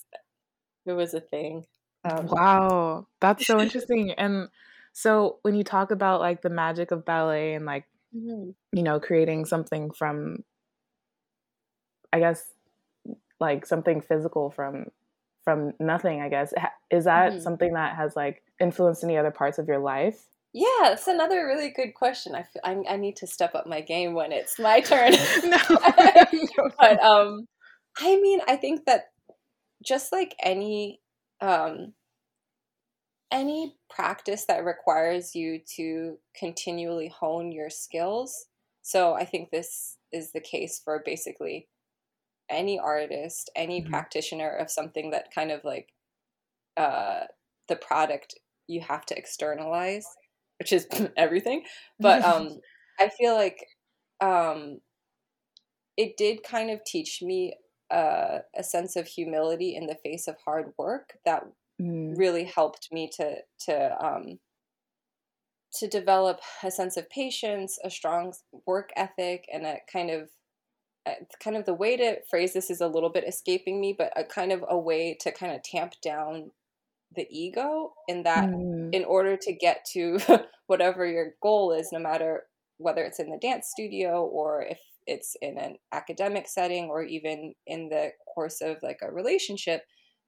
it 0.86 0.94
was 0.94 1.14
a 1.14 1.22
thing 1.22 1.64
um, 2.04 2.28
wow 2.28 3.08
that's 3.20 3.46
so 3.46 3.60
interesting 3.60 4.12
and 4.12 4.48
so 4.94 5.38
when 5.44 5.56
you 5.56 5.64
talk 5.64 5.92
about 5.92 6.20
like 6.20 6.42
the 6.42 6.50
magic 6.50 6.92
of 6.92 7.06
ballet 7.06 7.54
and 7.54 7.66
like 7.66 7.86
mm-hmm. 8.16 8.52
you 8.74 8.84
know 8.84 9.00
creating 9.00 9.46
something 9.46 9.92
from 9.92 10.44
I 12.14 12.20
guess 12.20 12.44
like 13.40 13.66
something 13.66 14.02
physical 14.02 14.52
from 14.52 14.88
from 15.44 15.74
nothing. 15.80 16.22
I 16.22 16.30
guess 16.30 16.54
is 16.90 17.06
that 17.06 17.32
mm-hmm. 17.32 17.42
something 17.42 17.74
that 17.74 17.96
has 17.96 18.16
like 18.16 18.44
influenced 18.60 19.04
any 19.04 19.18
other 19.18 19.32
parts 19.32 19.58
of 19.58 19.68
your 19.68 19.80
life? 19.80 20.26
Yeah, 20.54 20.66
that's 20.84 21.08
another 21.08 21.46
really 21.46 21.70
good 21.70 21.94
question. 21.94 22.36
I 22.36 22.44
feel 22.44 22.62
I, 22.64 22.94
I 22.94 22.98
need 22.98 23.16
to 23.18 23.28
step 23.28 23.56
up 23.56 23.68
my 23.68 23.82
game 23.82 24.14
when 24.14 24.32
it's 24.32 24.60
my 24.60 24.82
turn. 24.82 25.14
but 26.80 27.02
um, 27.02 27.48
I 27.98 28.20
mean, 28.20 28.40
I 28.48 28.56
think 28.56 28.86
that 28.86 29.12
just 29.84 30.12
like 30.12 30.36
any 30.42 31.00
um, 31.40 31.94
any 33.32 33.76
practice 33.90 34.46
that 34.46 34.66
requires 34.66 35.36
you 35.36 35.60
to 35.78 36.18
continually 36.38 37.08
hone 37.08 37.52
your 37.52 37.70
skills. 37.70 38.48
So 38.82 39.14
I 39.14 39.26
think 39.26 39.50
this 39.50 39.98
is 40.12 40.32
the 40.32 40.42
case 40.42 40.82
for 40.84 41.02
basically 41.06 41.68
any 42.52 42.80
artist, 42.80 43.50
any 43.56 43.82
mm-hmm. 43.82 43.92
practitioner 43.92 44.50
of 44.50 44.70
something 44.70 45.12
that 45.12 45.34
kind 45.34 45.52
of 45.52 45.64
like 45.64 45.90
uh, 46.78 47.22
the 47.68 47.76
product 47.76 48.36
you 48.68 48.82
have 48.82 49.06
to 49.08 49.18
externalize, 49.18 50.06
which 50.60 50.74
is 50.74 50.88
everything. 51.18 51.64
But 52.00 52.24
um, 52.26 52.60
I 53.00 53.10
feel 53.10 53.36
like 53.36 53.66
um, 54.20 54.80
it 55.98 56.18
did 56.18 56.44
kind 56.44 56.70
of 56.70 56.84
teach 56.86 57.22
me 57.22 57.56
uh, 57.90 58.40
a 58.56 58.64
sense 58.64 58.96
of 58.96 59.08
humility 59.08 59.76
in 59.76 59.88
the 59.88 59.98
face 60.04 60.28
of 60.28 60.36
hard 60.46 60.72
work 60.78 61.18
that 61.26 61.44
mm. 61.82 62.18
really 62.18 62.46
helped 62.46 62.88
me 62.92 63.10
to 63.18 63.36
to 63.66 64.06
um, 64.06 64.40
to 65.74 65.88
develop 65.88 66.40
a 66.64 66.72
sense 66.72 66.98
of 66.98 67.10
patience, 67.10 67.80
a 67.84 67.90
strong 67.90 68.34
work 68.66 68.92
ethic, 68.96 69.46
and 69.52 69.66
a 69.66 69.78
kind 69.92 70.10
of 70.10 70.30
kind 71.44 71.58
of 71.58 71.66
the 71.66 71.74
way 71.74 71.98
to 71.98 72.18
phrase 72.30 72.54
this 72.54 72.70
is 72.70 72.82
a 72.82 72.88
little 72.88 73.10
bit 73.10 73.28
escaping 73.28 73.80
me, 73.82 73.96
but 73.98 74.12
a 74.16 74.24
kind 74.24 74.52
of 74.52 74.64
a 74.70 74.78
way 74.78 75.18
to 75.22 75.32
kind 75.32 75.54
of 75.54 75.64
tamp 75.64 75.94
down 76.04 76.52
the 77.16 77.28
ego 77.30 77.94
in 78.08 78.24
that 78.24 78.50
mm. 78.50 78.94
in 78.94 79.04
order 79.04 79.36
to 79.36 79.54
get 79.54 79.86
to 79.94 80.20
whatever 80.68 81.06
your 81.06 81.34
goal 81.42 81.72
is, 81.72 81.90
no 81.92 82.00
matter 82.00 82.44
whether 82.78 83.04
it's 83.04 83.20
in 83.20 83.30
the 83.30 83.38
dance 83.38 83.68
studio 83.70 84.24
or 84.24 84.64
if 84.64 84.80
it's 85.08 85.36
in 85.42 85.58
an 85.58 85.76
academic 85.92 86.48
setting 86.48 86.86
or 86.86 87.04
even 87.04 87.54
in 87.68 87.90
the 87.90 88.12
course 88.34 88.62
of 88.62 88.78
like 88.82 89.00
a 89.02 89.12
relationship, 89.12 89.84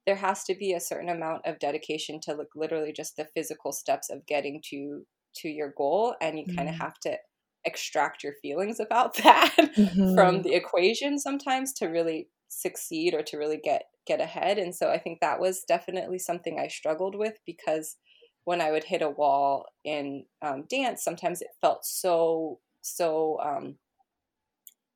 there 0.05 0.15
has 0.15 0.43
to 0.43 0.55
be 0.55 0.73
a 0.73 0.79
certain 0.79 1.09
amount 1.09 1.45
of 1.45 1.59
dedication 1.59 2.19
to 2.21 2.33
like 2.33 2.49
literally 2.55 2.91
just 2.91 3.15
the 3.15 3.27
physical 3.33 3.71
steps 3.71 4.09
of 4.09 4.25
getting 4.25 4.61
to 4.69 5.05
to 5.35 5.49
your 5.49 5.73
goal 5.75 6.15
and 6.21 6.37
you 6.37 6.45
mm. 6.45 6.55
kind 6.55 6.69
of 6.69 6.75
have 6.75 6.99
to 6.99 7.17
extract 7.65 8.23
your 8.23 8.33
feelings 8.41 8.79
about 8.79 9.13
that 9.23 9.53
mm-hmm. 9.57 10.15
from 10.15 10.41
the 10.41 10.53
equation 10.53 11.19
sometimes 11.19 11.73
to 11.73 11.87
really 11.87 12.27
succeed 12.49 13.13
or 13.13 13.23
to 13.23 13.37
really 13.37 13.59
get 13.63 13.83
get 14.05 14.21
ahead 14.21 14.57
and 14.57 14.75
so 14.75 14.89
i 14.89 14.97
think 14.97 15.19
that 15.19 15.39
was 15.39 15.63
definitely 15.67 16.19
something 16.19 16.59
i 16.59 16.67
struggled 16.67 17.15
with 17.15 17.33
because 17.45 17.95
when 18.43 18.61
i 18.61 18.71
would 18.71 18.83
hit 18.83 19.01
a 19.01 19.09
wall 19.09 19.65
in 19.83 20.23
um, 20.41 20.65
dance 20.69 21.03
sometimes 21.03 21.41
it 21.41 21.47
felt 21.61 21.85
so 21.85 22.59
so 22.81 23.39
um, 23.39 23.75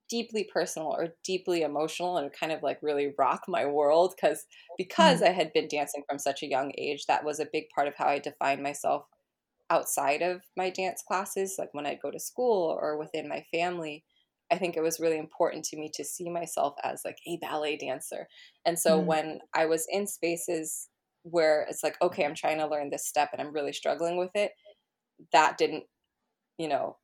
deeply 0.09 0.47
personal 0.53 0.89
or 0.89 1.15
deeply 1.23 1.61
emotional 1.61 2.17
and 2.17 2.31
kind 2.33 2.51
of 2.51 2.61
like 2.61 2.79
really 2.81 3.13
rock 3.17 3.43
my 3.47 3.65
world 3.65 4.13
because 4.15 4.45
because 4.77 5.21
mm-hmm. 5.21 5.29
i 5.29 5.33
had 5.33 5.51
been 5.53 5.67
dancing 5.67 6.03
from 6.07 6.19
such 6.19 6.43
a 6.43 6.47
young 6.47 6.71
age 6.77 7.05
that 7.07 7.23
was 7.23 7.39
a 7.39 7.47
big 7.51 7.65
part 7.73 7.87
of 7.87 7.95
how 7.97 8.07
i 8.07 8.19
defined 8.19 8.61
myself 8.61 9.05
outside 9.69 10.21
of 10.21 10.41
my 10.55 10.69
dance 10.69 11.03
classes, 11.07 11.55
like 11.57 11.73
when 11.73 11.85
I'd 11.85 12.01
go 12.01 12.11
to 12.11 12.19
school 12.19 12.77
or 12.79 12.97
within 12.97 13.27
my 13.27 13.45
family, 13.51 14.03
I 14.51 14.57
think 14.57 14.77
it 14.77 14.83
was 14.83 14.99
really 14.99 15.17
important 15.17 15.65
to 15.65 15.77
me 15.77 15.91
to 15.95 16.05
see 16.05 16.29
myself 16.29 16.75
as 16.83 17.01
like 17.03 17.17
a 17.27 17.37
ballet 17.41 17.77
dancer. 17.77 18.27
And 18.65 18.79
so 18.79 18.99
mm. 18.99 19.05
when 19.05 19.39
I 19.53 19.65
was 19.65 19.85
in 19.91 20.07
spaces 20.07 20.87
where 21.23 21.65
it's 21.69 21.83
like, 21.83 21.97
okay, 22.01 22.25
I'm 22.25 22.35
trying 22.35 22.59
to 22.59 22.67
learn 22.67 22.89
this 22.89 23.07
step 23.07 23.29
and 23.33 23.41
I'm 23.41 23.53
really 23.53 23.73
struggling 23.73 24.17
with 24.17 24.31
it, 24.35 24.51
that 25.33 25.57
didn't, 25.57 25.83
you 26.57 26.69
know, 26.69 26.97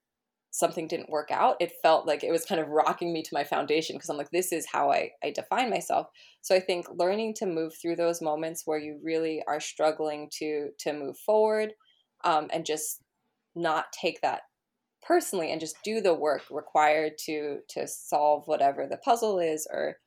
something 0.52 0.88
didn't 0.88 1.10
work 1.10 1.32
out, 1.32 1.58
it 1.60 1.74
felt 1.82 2.06
like 2.06 2.24
it 2.24 2.32
was 2.32 2.46
kind 2.46 2.62
of 2.62 2.70
rocking 2.70 3.12
me 3.12 3.24
to 3.24 3.34
my 3.34 3.44
foundation 3.44 3.96
because 3.96 4.10
I'm 4.10 4.18
like, 4.18 4.30
this 4.32 4.52
is 4.52 4.68
how 4.72 4.92
I, 4.92 5.10
I 5.24 5.32
define 5.32 5.72
myself. 5.72 6.08
So 6.42 6.56
I 6.56 6.60
think 6.60 6.86
learning 6.94 7.34
to 7.40 7.48
move 7.48 7.74
through 7.82 7.96
those 7.96 8.22
moments 8.22 8.62
where 8.66 8.78
you 8.78 9.00
really 9.04 9.44
are 9.48 9.60
struggling 9.60 10.30
to 10.38 10.70
to 10.80 10.94
move 10.94 11.18
forward 11.18 11.74
um, 12.24 12.48
and 12.52 12.66
just 12.66 13.02
not 13.56 13.86
take 13.92 14.22
that 14.22 14.42
personally 15.06 15.52
and 15.52 15.60
just 15.60 15.76
do 15.84 16.02
the 16.02 16.14
work 16.14 16.44
required 16.50 17.14
to 17.18 17.60
to 17.70 17.88
solve 17.88 18.44
whatever 18.48 18.88
the 18.90 18.98
puzzle 18.98 19.38
is 19.40 19.68
or 19.72 19.98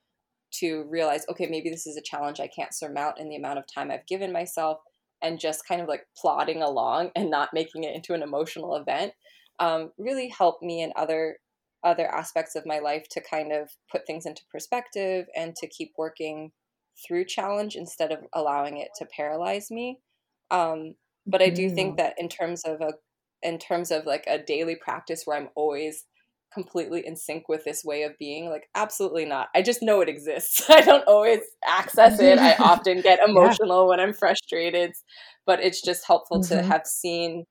to 0.51 0.85
realize 0.89 1.25
okay 1.29 1.47
maybe 1.47 1.69
this 1.69 1.87
is 1.87 1.97
a 1.97 2.03
challenge 2.03 2.41
i 2.41 2.49
can't 2.49 2.75
surmount 2.75 3.19
in 3.19 3.29
the 3.29 3.37
amount 3.37 3.59
of 3.59 3.65
time 3.73 3.91
i've 3.91 4.07
given 4.07 4.33
myself 4.33 4.79
and 5.23 5.39
just 5.39 5.67
kind 5.69 5.81
of 5.81 5.89
like 5.89 6.07
plodding 6.17 6.63
along 6.63 7.11
and 7.15 7.31
not 7.31 7.51
making 7.53 7.85
it 7.85 7.95
into 7.95 8.15
an 8.15 8.23
emotional 8.23 8.75
event 8.77 9.13
um, 9.59 9.91
really 9.99 10.29
helped 10.29 10.63
me 10.63 10.83
in 10.83 10.93
other 10.97 11.37
other 11.85 12.13
aspects 12.13 12.57
of 12.57 12.67
my 12.67 12.79
life 12.79 13.07
to 13.11 13.21
kind 13.21 13.53
of 13.53 13.71
put 13.91 14.07
things 14.07 14.27
into 14.27 14.43
perspective 14.51 15.27
and 15.37 15.55
to 15.57 15.69
keep 15.69 15.93
working 15.97 16.51
through 17.07 17.25
challenge 17.25 17.77
instead 17.77 18.11
of 18.11 18.21
allowing 18.33 18.79
it 18.79 18.89
to 18.97 19.07
paralyze 19.07 19.71
me. 19.71 19.99
Um, 20.51 20.95
but 21.27 21.43
i 21.43 21.49
do 21.49 21.69
think 21.71 21.95
mm. 21.95 21.97
that 21.99 22.15
in 22.19 22.29
terms 22.29 22.63
of 22.65 22.81
a 22.81 22.93
in 23.43 23.59
terms 23.59 23.91
of 23.91 24.07
like 24.07 24.25
a 24.27 24.39
daily 24.39 24.77
practice 24.77 25.23
where 25.25 25.37
i'm 25.37 25.49
always 25.55 26.05
completely 26.55 27.07
in 27.07 27.17
sync 27.17 27.49
with 27.49 27.65
this 27.65 27.85
way 27.85 28.03
of 28.03 28.17
being 28.19 28.49
like 28.49 28.69
absolutely 28.75 29.25
not 29.25 29.49
i 29.55 29.61
just 29.61 29.83
know 29.83 30.01
it 30.01 30.09
exists 30.09 30.63
i 30.71 30.81
don't 30.81 31.07
always 31.07 31.41
access 31.67 32.19
it 32.21 32.39
i 32.39 32.55
often 32.59 33.01
get 33.01 33.21
emotional 33.27 33.85
yeah. 33.85 33.89
when 33.89 34.01
i'm 34.01 34.15
frustrated 34.15 34.93
but 35.45 35.61
it's 35.61 35.83
just 35.83 36.07
helpful 36.07 36.41
mm-hmm. 36.41 36.57
to 36.57 36.63
have 36.63 36.87
seen 36.87 37.45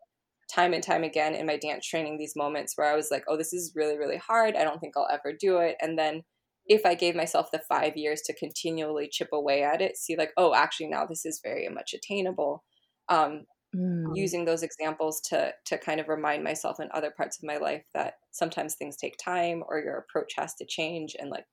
time 0.53 0.73
and 0.73 0.83
time 0.83 1.03
again 1.03 1.33
in 1.33 1.45
my 1.45 1.57
dance 1.57 1.85
training 1.85 2.17
these 2.17 2.35
moments 2.35 2.73
where 2.75 2.91
I 2.91 2.95
was 2.95 3.09
like, 3.11 3.23
oh, 3.27 3.37
this 3.37 3.53
is 3.53 3.73
really, 3.75 3.97
really 3.97 4.17
hard. 4.17 4.55
I 4.55 4.63
don't 4.63 4.79
think 4.79 4.95
I'll 4.95 5.07
ever 5.11 5.35
do 5.37 5.57
it. 5.57 5.75
And 5.81 5.97
then 5.97 6.23
if 6.67 6.85
I 6.85 6.95
gave 6.95 7.15
myself 7.15 7.51
the 7.51 7.61
five 7.67 7.95
years 7.95 8.21
to 8.25 8.35
continually 8.35 9.07
chip 9.11 9.29
away 9.33 9.63
at 9.63 9.81
it, 9.81 9.97
see, 9.97 10.15
like, 10.15 10.31
oh, 10.37 10.53
actually, 10.53 10.87
now 10.87 11.05
this 11.05 11.25
is 11.25 11.41
very 11.43 11.67
much 11.69 11.93
attainable. 11.93 12.63
Um, 13.09 13.45
mm. 13.75 14.15
Using 14.15 14.45
those 14.45 14.63
examples 14.63 15.21
to 15.21 15.53
to 15.65 15.77
kind 15.77 15.99
of 15.99 16.07
remind 16.07 16.43
myself 16.43 16.79
in 16.79 16.89
other 16.93 17.11
parts 17.11 17.37
of 17.37 17.43
my 17.43 17.57
life 17.57 17.83
that 17.93 18.19
sometimes 18.31 18.75
things 18.75 18.95
take 18.95 19.17
time 19.17 19.63
or 19.67 19.79
your 19.79 19.97
approach 19.97 20.33
has 20.37 20.53
to 20.55 20.65
change, 20.65 21.15
and 21.19 21.29
like 21.29 21.45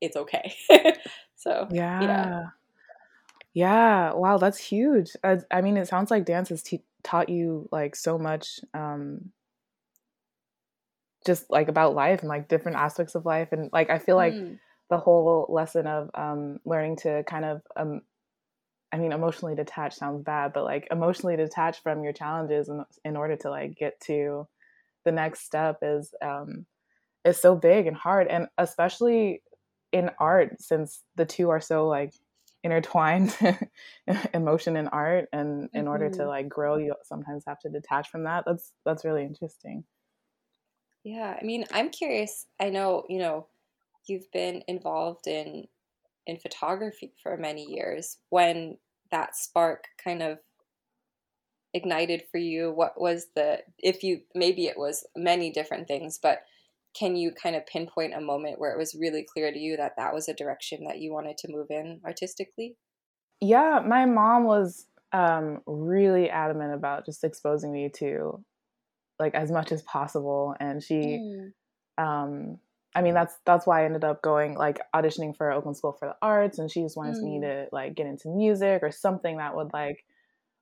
it's 0.00 0.16
okay. 0.16 0.54
so 1.36 1.68
yeah. 1.70 2.00
yeah. 2.02 2.42
Yeah, 3.54 4.12
wow, 4.12 4.38
that's 4.38 4.58
huge. 4.58 5.12
I, 5.24 5.38
I 5.50 5.62
mean, 5.62 5.76
it 5.78 5.88
sounds 5.88 6.12
like 6.12 6.24
dance 6.24 6.50
has 6.50 6.62
te- 6.62 6.84
taught 7.02 7.28
you 7.28 7.68
like 7.72 7.96
so 7.96 8.18
much 8.18 8.60
um 8.74 9.32
just 11.26 11.50
like 11.50 11.68
about 11.68 11.94
life 11.94 12.20
and 12.20 12.28
like 12.28 12.48
different 12.48 12.76
aspects 12.78 13.14
of 13.14 13.26
life 13.26 13.48
and 13.52 13.70
like 13.72 13.90
I 13.90 13.98
feel 13.98 14.16
like 14.16 14.34
mm. 14.34 14.58
the 14.90 14.98
whole 14.98 15.46
lesson 15.48 15.86
of 15.86 16.10
um 16.14 16.58
learning 16.64 16.96
to 16.98 17.22
kind 17.24 17.44
of 17.44 17.62
um 17.76 18.02
I 18.92 18.98
mean 18.98 19.12
emotionally 19.12 19.54
detached 19.54 19.98
sounds 19.98 20.22
bad 20.22 20.52
but 20.52 20.64
like 20.64 20.88
emotionally 20.90 21.36
detached 21.36 21.82
from 21.82 22.02
your 22.02 22.12
challenges 22.12 22.68
in, 22.68 22.84
in 23.04 23.16
order 23.16 23.36
to 23.36 23.50
like 23.50 23.76
get 23.76 24.00
to 24.00 24.46
the 25.04 25.12
next 25.12 25.44
step 25.44 25.78
is 25.82 26.14
um 26.22 26.66
is 27.24 27.38
so 27.38 27.54
big 27.54 27.86
and 27.86 27.96
hard 27.96 28.28
and 28.28 28.46
especially 28.56 29.42
in 29.92 30.10
art 30.18 30.60
since 30.60 31.02
the 31.16 31.24
two 31.24 31.50
are 31.50 31.60
so 31.60 31.86
like 31.86 32.12
intertwined 32.64 33.36
emotion 34.34 34.76
and 34.76 34.88
art 34.92 35.28
and 35.32 35.68
in 35.72 35.82
mm-hmm. 35.82 35.88
order 35.88 36.10
to 36.10 36.18
mm-hmm. 36.18 36.28
like 36.28 36.48
grow 36.48 36.76
you 36.76 36.94
sometimes 37.04 37.44
have 37.46 37.60
to 37.60 37.68
detach 37.68 38.08
from 38.08 38.24
that 38.24 38.44
that's 38.46 38.72
that's 38.84 39.04
really 39.04 39.22
interesting 39.22 39.84
yeah 41.04 41.36
i 41.40 41.44
mean 41.44 41.64
i'm 41.72 41.88
curious 41.88 42.46
i 42.60 42.68
know 42.68 43.04
you 43.08 43.18
know 43.18 43.46
you've 44.06 44.30
been 44.32 44.62
involved 44.66 45.26
in 45.26 45.66
in 46.28 46.38
photography 46.38 47.12
for 47.22 47.36
many 47.36 47.64
years 47.64 48.18
when 48.30 48.78
that 49.10 49.34
spark 49.34 49.84
kind 50.02 50.22
of 50.22 50.38
ignited 51.74 52.22
for 52.30 52.38
you 52.38 52.70
what 52.70 53.00
was 53.00 53.26
the 53.34 53.58
if 53.78 54.02
you 54.02 54.20
maybe 54.34 54.66
it 54.66 54.78
was 54.78 55.04
many 55.16 55.50
different 55.50 55.86
things 55.86 56.18
but 56.22 56.42
can 56.98 57.16
you 57.16 57.30
kind 57.30 57.54
of 57.54 57.66
pinpoint 57.66 58.14
a 58.14 58.20
moment 58.20 58.58
where 58.58 58.72
it 58.72 58.78
was 58.78 58.94
really 58.94 59.24
clear 59.24 59.52
to 59.52 59.58
you 59.58 59.76
that 59.76 59.94
that 59.96 60.14
was 60.14 60.28
a 60.28 60.34
direction 60.34 60.84
that 60.84 60.98
you 60.98 61.12
wanted 61.12 61.38
to 61.38 61.50
move 61.50 61.68
in 61.70 62.00
artistically? 62.04 62.76
Yeah, 63.40 63.80
my 63.86 64.06
mom 64.06 64.44
was 64.44 64.86
um, 65.12 65.60
really 65.66 66.28
adamant 66.28 66.74
about 66.74 67.06
just 67.06 67.24
exposing 67.24 67.72
me 67.72 67.90
to 67.96 68.42
like 69.18 69.34
as 69.34 69.50
much 69.50 69.72
as 69.72 69.82
possible, 69.82 70.54
and 70.60 70.82
she, 70.82 70.94
mm. 70.94 71.52
um, 71.98 72.58
I 72.98 73.00
mean, 73.00 73.14
that's 73.14 73.36
that's 73.46 73.64
why 73.64 73.82
I 73.82 73.84
ended 73.84 74.02
up 74.02 74.22
going 74.22 74.56
like 74.56 74.80
auditioning 74.92 75.36
for 75.36 75.52
Oakland 75.52 75.76
School 75.76 75.92
for 75.92 76.08
the 76.08 76.16
Arts, 76.20 76.58
and 76.58 76.68
she 76.68 76.82
just 76.82 76.96
wanted 76.96 77.14
mm. 77.14 77.22
me 77.22 77.40
to 77.42 77.66
like 77.70 77.94
get 77.94 78.06
into 78.06 78.28
music 78.28 78.80
or 78.82 78.90
something 78.90 79.36
that 79.36 79.54
would 79.54 79.72
like 79.72 80.04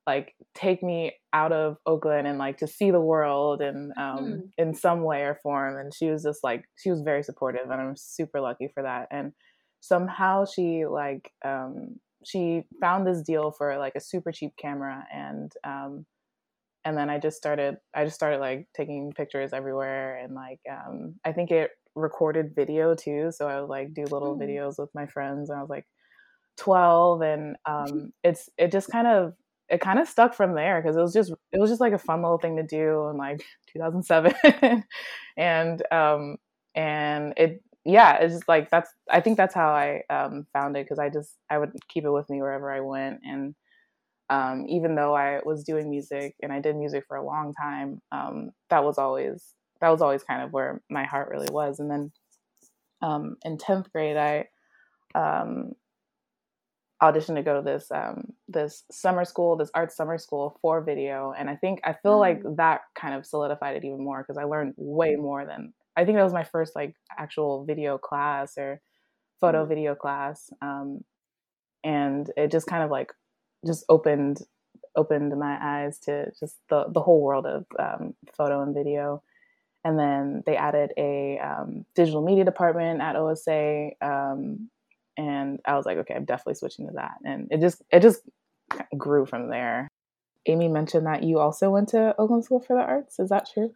like 0.05 0.35
take 0.53 0.83
me 0.83 1.13
out 1.33 1.51
of 1.51 1.77
Oakland 1.87 2.27
and 2.27 2.37
like 2.37 2.59
to 2.59 2.67
see 2.67 2.91
the 2.91 3.01
world 3.01 3.59
and 3.59 3.91
um, 3.97 4.19
mm. 4.19 4.41
in 4.59 4.75
some 4.75 5.01
way 5.01 5.23
or 5.23 5.39
form. 5.41 5.79
And 5.79 5.91
she 5.91 6.11
was 6.11 6.21
just 6.21 6.43
like 6.43 6.65
she 6.77 6.91
was 6.91 7.01
very 7.01 7.23
supportive, 7.23 7.71
and 7.71 7.81
I'm 7.81 7.95
super 7.97 8.39
lucky 8.39 8.67
for 8.71 8.83
that. 8.83 9.07
And 9.09 9.33
somehow 9.79 10.45
she 10.45 10.85
like 10.85 11.31
um, 11.43 11.95
she 12.23 12.65
found 12.79 13.07
this 13.07 13.23
deal 13.23 13.49
for 13.49 13.79
like 13.79 13.95
a 13.95 13.99
super 13.99 14.31
cheap 14.31 14.53
camera 14.61 15.07
and 15.11 15.51
um, 15.63 16.05
and 16.85 16.95
then 16.95 17.09
I 17.09 17.17
just 17.17 17.37
started 17.37 17.77
I 17.95 18.05
just 18.05 18.15
started 18.15 18.39
like 18.39 18.67
taking 18.75 19.11
pictures 19.11 19.53
everywhere 19.53 20.17
and 20.17 20.35
like 20.35 20.59
um, 20.69 21.15
I 21.25 21.31
think 21.31 21.49
it 21.49 21.71
recorded 21.97 22.55
video 22.55 22.95
too 22.95 23.31
so 23.31 23.47
I 23.47 23.59
would 23.59 23.69
like 23.69 23.93
do 23.93 24.03
little 24.03 24.37
mm. 24.37 24.41
videos 24.41 24.79
with 24.79 24.89
my 24.93 25.07
friends 25.07 25.49
and 25.49 25.57
I 25.57 25.61
was 25.61 25.69
like 25.69 25.85
12 26.57 27.21
and 27.21 27.55
um, 27.65 28.13
it's 28.23 28.49
it 28.57 28.71
just 28.71 28.91
kind 28.91 29.07
of 29.07 29.33
it 29.69 29.81
kind 29.81 29.99
of 29.99 30.07
stuck 30.07 30.33
from 30.33 30.53
there 30.53 30.81
because 30.81 30.95
it 30.95 31.01
was 31.01 31.13
just 31.13 31.31
it 31.51 31.59
was 31.59 31.69
just 31.69 31.81
like 31.81 31.93
a 31.93 31.97
fun 31.97 32.21
little 32.21 32.37
thing 32.37 32.55
to 32.57 32.63
do 32.63 33.09
in 33.09 33.17
like 33.17 33.43
2007 33.73 34.83
and 35.37 35.83
um 35.91 36.37
and 36.75 37.33
it 37.35 37.61
yeah 37.83 38.17
it's 38.17 38.33
just 38.33 38.47
like 38.47 38.69
that's 38.69 38.89
i 39.09 39.19
think 39.19 39.35
that's 39.35 39.53
how 39.53 39.69
i 39.69 40.01
um 40.09 40.45
found 40.53 40.77
it 40.77 40.85
because 40.85 40.99
i 40.99 41.09
just 41.09 41.35
i 41.49 41.57
would 41.57 41.71
keep 41.89 42.05
it 42.05 42.11
with 42.11 42.29
me 42.29 42.41
wherever 42.41 42.71
i 42.71 42.79
went 42.79 43.19
and 43.25 43.55
um 44.29 44.65
even 44.69 44.95
though 44.95 45.13
i 45.13 45.39
was 45.45 45.63
doing 45.63 45.89
music 45.89 46.33
and 46.41 46.53
i 46.53 46.61
did 46.61 46.75
music 46.75 47.03
for 47.07 47.17
a 47.17 47.25
long 47.25 47.53
time 47.53 48.01
um 48.11 48.51
that 48.69 48.83
was 48.83 48.97
always 48.97 49.53
that 49.81 49.89
was 49.89 50.01
always 50.01 50.23
kind 50.23 50.41
of 50.41 50.51
where 50.51 50.81
my 50.89 51.03
heart 51.03 51.29
really 51.29 51.49
was 51.51 51.79
and 51.79 51.89
then 51.89 52.11
um 53.01 53.35
in 53.43 53.57
10th 53.57 53.91
grade 53.91 54.17
i 54.17 54.45
um 55.15 55.73
auditioned 57.01 57.35
to 57.35 57.43
go 57.43 57.55
to 57.55 57.61
this 57.61 57.91
um, 57.91 58.33
this 58.47 58.83
summer 58.91 59.25
school, 59.25 59.55
this 59.55 59.71
art 59.73 59.91
summer 59.91 60.17
school 60.17 60.57
for 60.61 60.81
video, 60.81 61.33
and 61.37 61.49
I 61.49 61.55
think 61.55 61.79
I 61.83 61.93
feel 61.93 62.15
mm. 62.15 62.19
like 62.19 62.41
that 62.57 62.81
kind 62.95 63.13
of 63.13 63.25
solidified 63.25 63.75
it 63.75 63.85
even 63.85 64.03
more 64.03 64.23
because 64.23 64.37
I 64.37 64.45
learned 64.45 64.73
way 64.77 65.15
mm. 65.15 65.21
more 65.21 65.45
than 65.45 65.73
I 65.95 66.05
think 66.05 66.17
that 66.17 66.23
was 66.23 66.33
my 66.33 66.43
first 66.43 66.75
like 66.75 66.95
actual 67.17 67.65
video 67.65 67.97
class 67.97 68.57
or 68.57 68.81
photo 69.39 69.65
mm. 69.65 69.69
video 69.69 69.95
class, 69.95 70.49
um, 70.61 71.01
and 71.83 72.31
it 72.35 72.51
just 72.51 72.67
kind 72.67 72.83
of 72.83 72.89
like 72.89 73.13
just 73.65 73.85
opened 73.89 74.39
opened 74.95 75.37
my 75.37 75.57
eyes 75.61 75.99
to 75.99 76.31
just 76.39 76.57
the 76.69 76.85
the 76.91 77.01
whole 77.01 77.21
world 77.21 77.45
of 77.45 77.65
um, 77.77 78.15
photo 78.35 78.61
and 78.61 78.73
video. 78.73 79.21
And 79.87 79.97
then 79.97 80.43
they 80.45 80.57
added 80.57 80.91
a 80.97 81.39
um, 81.39 81.85
digital 81.95 82.21
media 82.21 82.43
department 82.43 82.99
at 82.99 83.15
OSA, 83.15 83.91
um, 84.01 84.69
and 85.15 85.61
I 85.65 85.77
was 85.77 85.85
like, 85.85 85.97
okay, 85.99 86.13
I'm 86.13 86.25
definitely 86.25 86.55
switching 86.55 86.87
to 86.87 86.93
that. 86.95 87.13
And 87.23 87.47
it 87.51 87.61
just 87.61 87.81
it 87.89 88.01
just 88.01 88.19
grew 88.97 89.25
from 89.25 89.49
there. 89.49 89.87
Amy 90.45 90.67
mentioned 90.67 91.05
that 91.05 91.23
you 91.23 91.39
also 91.39 91.69
went 91.69 91.87
to 91.89 92.13
Oakland 92.19 92.43
School 92.43 92.59
for 92.59 92.75
the 92.75 92.83
Arts. 92.83 93.17
Is 93.17 93.29
that 93.29 93.47
true? 93.53 93.73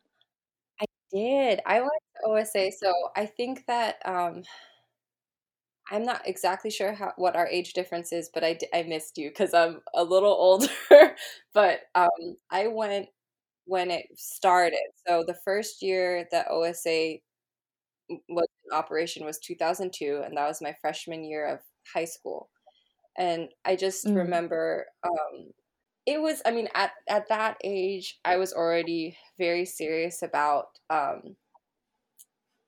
I 0.82 0.86
did. 1.14 1.62
I 1.66 1.80
went 1.80 1.92
to 2.18 2.30
OSA, 2.30 2.74
so 2.78 2.92
I 3.16 3.26
think 3.26 3.66
that 3.68 3.96
um, 4.04 4.44
I'm 5.90 6.04
not 6.04 6.28
exactly 6.28 6.72
sure 6.72 6.92
how 6.92 7.14
what 7.16 7.38
our 7.38 7.48
age 7.48 7.72
difference 7.72 8.12
is, 8.12 8.30
but 8.34 8.44
I, 8.44 8.60
I 8.74 8.84
missed 8.84 9.18
you 9.18 9.30
because 9.30 9.54
I'm 9.54 9.80
a 9.94 10.04
little 10.04 10.34
older. 10.38 11.16
but 11.54 11.84
um, 11.96 12.36
I 12.50 12.68
went 12.68 13.08
when 13.72 13.90
it 13.90 14.06
started. 14.16 14.84
So 15.08 15.24
the 15.26 15.38
first 15.46 15.82
year 15.82 16.28
that 16.34 16.52
OSA 16.52 17.20
was 18.28 18.48
in 18.66 18.78
operation 18.78 19.26
was 19.26 19.40
2002, 19.40 20.24
and 20.26 20.36
that 20.36 20.46
was 20.46 20.62
my 20.62 20.76
freshman 20.82 21.24
year 21.24 21.48
of 21.48 21.60
high 21.94 22.04
school. 22.04 22.50
And 23.18 23.48
I 23.64 23.78
just 23.78 24.06
mm. 24.06 24.14
remember 24.18 24.88
um, 25.06 25.52
it 26.06 26.22
was. 26.22 26.42
I 26.46 26.52
mean, 26.52 26.68
at 26.76 26.92
at 27.08 27.30
that 27.30 27.60
age, 27.64 28.20
I 28.26 28.36
was 28.36 28.52
already 28.52 29.18
very 29.38 29.64
serious 29.64 30.22
about 30.22 30.66
um, 30.90 31.38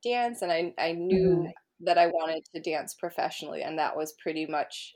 dance, 0.06 0.42
and 0.42 0.54
I 0.54 0.74
I 0.78 0.94
knew 0.94 1.48
mm. 1.48 1.52
that 1.82 1.98
I 1.98 2.08
wanted 2.08 2.46
to 2.56 2.62
dance 2.62 2.94
professionally, 2.94 3.62
and 3.62 3.78
that 3.78 3.98
was 3.98 4.14
pretty 4.24 4.46
much 4.46 4.96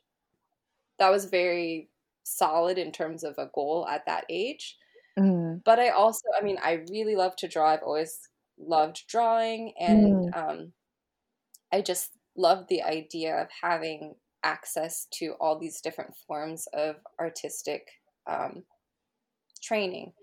that 0.99 1.09
was 1.09 1.25
very 1.25 1.89
solid 2.23 2.77
in 2.77 2.93
terms 2.93 3.25
of 3.25 3.35
a 3.37 3.49
goal 3.53 3.85
at 3.89 4.05
that 4.05 4.23
age. 4.29 4.77
Mm. 5.17 5.63
But 5.63 5.79
I 5.79 5.89
also, 5.89 6.23
I 6.39 6.43
mean, 6.43 6.57
I 6.61 6.83
really 6.91 7.15
love 7.15 7.35
to 7.37 7.47
draw. 7.47 7.69
I've 7.69 7.83
always 7.83 8.19
loved 8.59 9.03
drawing 9.07 9.73
and 9.79 10.33
mm. 10.33 10.37
um, 10.37 10.73
I 11.71 11.81
just 11.81 12.11
love 12.35 12.65
the 12.69 12.83
idea 12.83 13.35
of 13.35 13.47
having 13.61 14.15
access 14.43 15.07
to 15.11 15.33
all 15.39 15.59
these 15.59 15.81
different 15.81 16.15
forms 16.27 16.67
of 16.73 16.95
artistic 17.19 17.87
um, 18.27 18.63
training. 19.61 20.13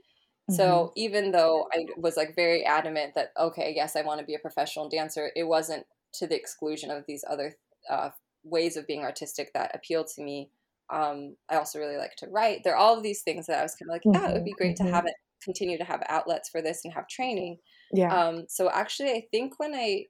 Mm-hmm. 0.50 0.54
So 0.54 0.92
even 0.96 1.32
though 1.32 1.68
I 1.72 1.86
was 1.96 2.16
like 2.16 2.34
very 2.36 2.64
adamant 2.64 3.14
that 3.14 3.32
okay, 3.38 3.72
yes, 3.74 3.96
I 3.96 4.02
want 4.02 4.20
to 4.20 4.26
be 4.26 4.34
a 4.34 4.38
professional 4.38 4.88
dancer, 4.88 5.30
it 5.34 5.44
wasn't 5.44 5.86
to 6.14 6.26
the 6.26 6.36
exclusion 6.36 6.90
of 6.90 7.04
these 7.06 7.24
other 7.28 7.56
uh, 7.90 8.10
ways 8.44 8.76
of 8.76 8.86
being 8.86 9.02
artistic 9.02 9.52
that 9.54 9.74
appealed 9.74 10.08
to 10.08 10.22
me. 10.22 10.50
Um, 10.92 11.36
I 11.50 11.56
also 11.56 11.78
really 11.78 11.96
like 11.96 12.14
to 12.16 12.28
write. 12.28 12.62
There 12.62 12.74
are 12.74 12.78
all 12.78 12.96
of 12.96 13.02
these 13.02 13.22
things 13.22 13.46
that 13.46 13.58
I 13.58 13.62
was 13.62 13.74
kind 13.74 13.90
of 13.90 13.94
like, 13.94 14.02
mm-hmm. 14.02 14.24
oh, 14.24 14.30
it 14.30 14.34
would 14.34 14.44
be 14.44 14.52
great 14.52 14.76
mm-hmm. 14.76 14.86
to 14.86 14.92
have 14.92 15.06
it 15.06 15.14
continue 15.42 15.78
to 15.78 15.84
have 15.84 16.02
outlets 16.08 16.48
for 16.48 16.62
this 16.62 16.80
and 16.84 16.94
have 16.94 17.06
training. 17.06 17.58
Yeah. 17.92 18.14
Um, 18.14 18.44
so 18.48 18.70
actually, 18.70 19.10
I 19.10 19.24
think 19.30 19.58
when 19.58 19.74
I 19.74 20.06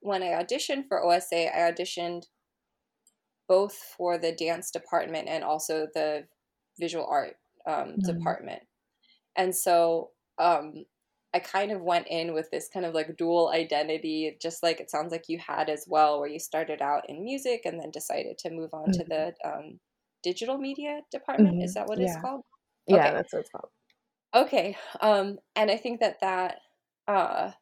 when 0.00 0.22
I 0.22 0.42
auditioned 0.42 0.88
for 0.88 1.02
OSA, 1.02 1.56
I 1.56 1.70
auditioned 1.70 2.24
both 3.48 3.74
for 3.96 4.18
the 4.18 4.32
dance 4.32 4.70
department 4.70 5.28
and 5.28 5.44
also 5.44 5.86
the 5.94 6.24
visual 6.78 7.06
art 7.06 7.36
um, 7.66 7.74
mm-hmm. 7.74 8.12
department. 8.12 8.62
And 9.36 9.54
so 9.54 10.10
um, 10.38 10.84
I 11.34 11.38
kind 11.38 11.72
of 11.72 11.82
went 11.82 12.06
in 12.08 12.32
with 12.32 12.50
this 12.50 12.68
kind 12.72 12.86
of 12.86 12.94
like 12.94 13.16
dual 13.16 13.50
identity, 13.54 14.36
just 14.40 14.62
like 14.62 14.80
it 14.80 14.90
sounds 14.90 15.10
like 15.10 15.24
you 15.28 15.38
had 15.38 15.68
as 15.68 15.84
well, 15.88 16.20
where 16.20 16.28
you 16.28 16.38
started 16.38 16.80
out 16.80 17.08
in 17.08 17.24
music 17.24 17.62
and 17.64 17.80
then 17.80 17.90
decided 17.90 18.38
to 18.38 18.50
move 18.50 18.70
on 18.72 18.90
mm-hmm. 18.90 18.92
to 18.92 19.04
the 19.04 19.34
um, 19.48 19.80
digital 20.24 20.58
media 20.58 21.00
department. 21.12 21.56
Mm-hmm. 21.56 21.64
Is 21.64 21.74
that 21.74 21.86
what 21.86 21.98
yeah. 21.98 22.06
it's 22.06 22.20
called? 22.20 22.42
Okay. 22.90 22.96
Yeah, 22.96 23.12
that's 23.12 23.32
what 23.32 23.40
it's 23.40 23.50
called. 23.50 23.68
Okay. 24.34 24.76
Um, 25.00 25.38
and 25.54 25.70
I 25.70 25.76
think 25.76 26.00
that 26.00 26.20
that 26.20 26.56
uh, 27.06 27.52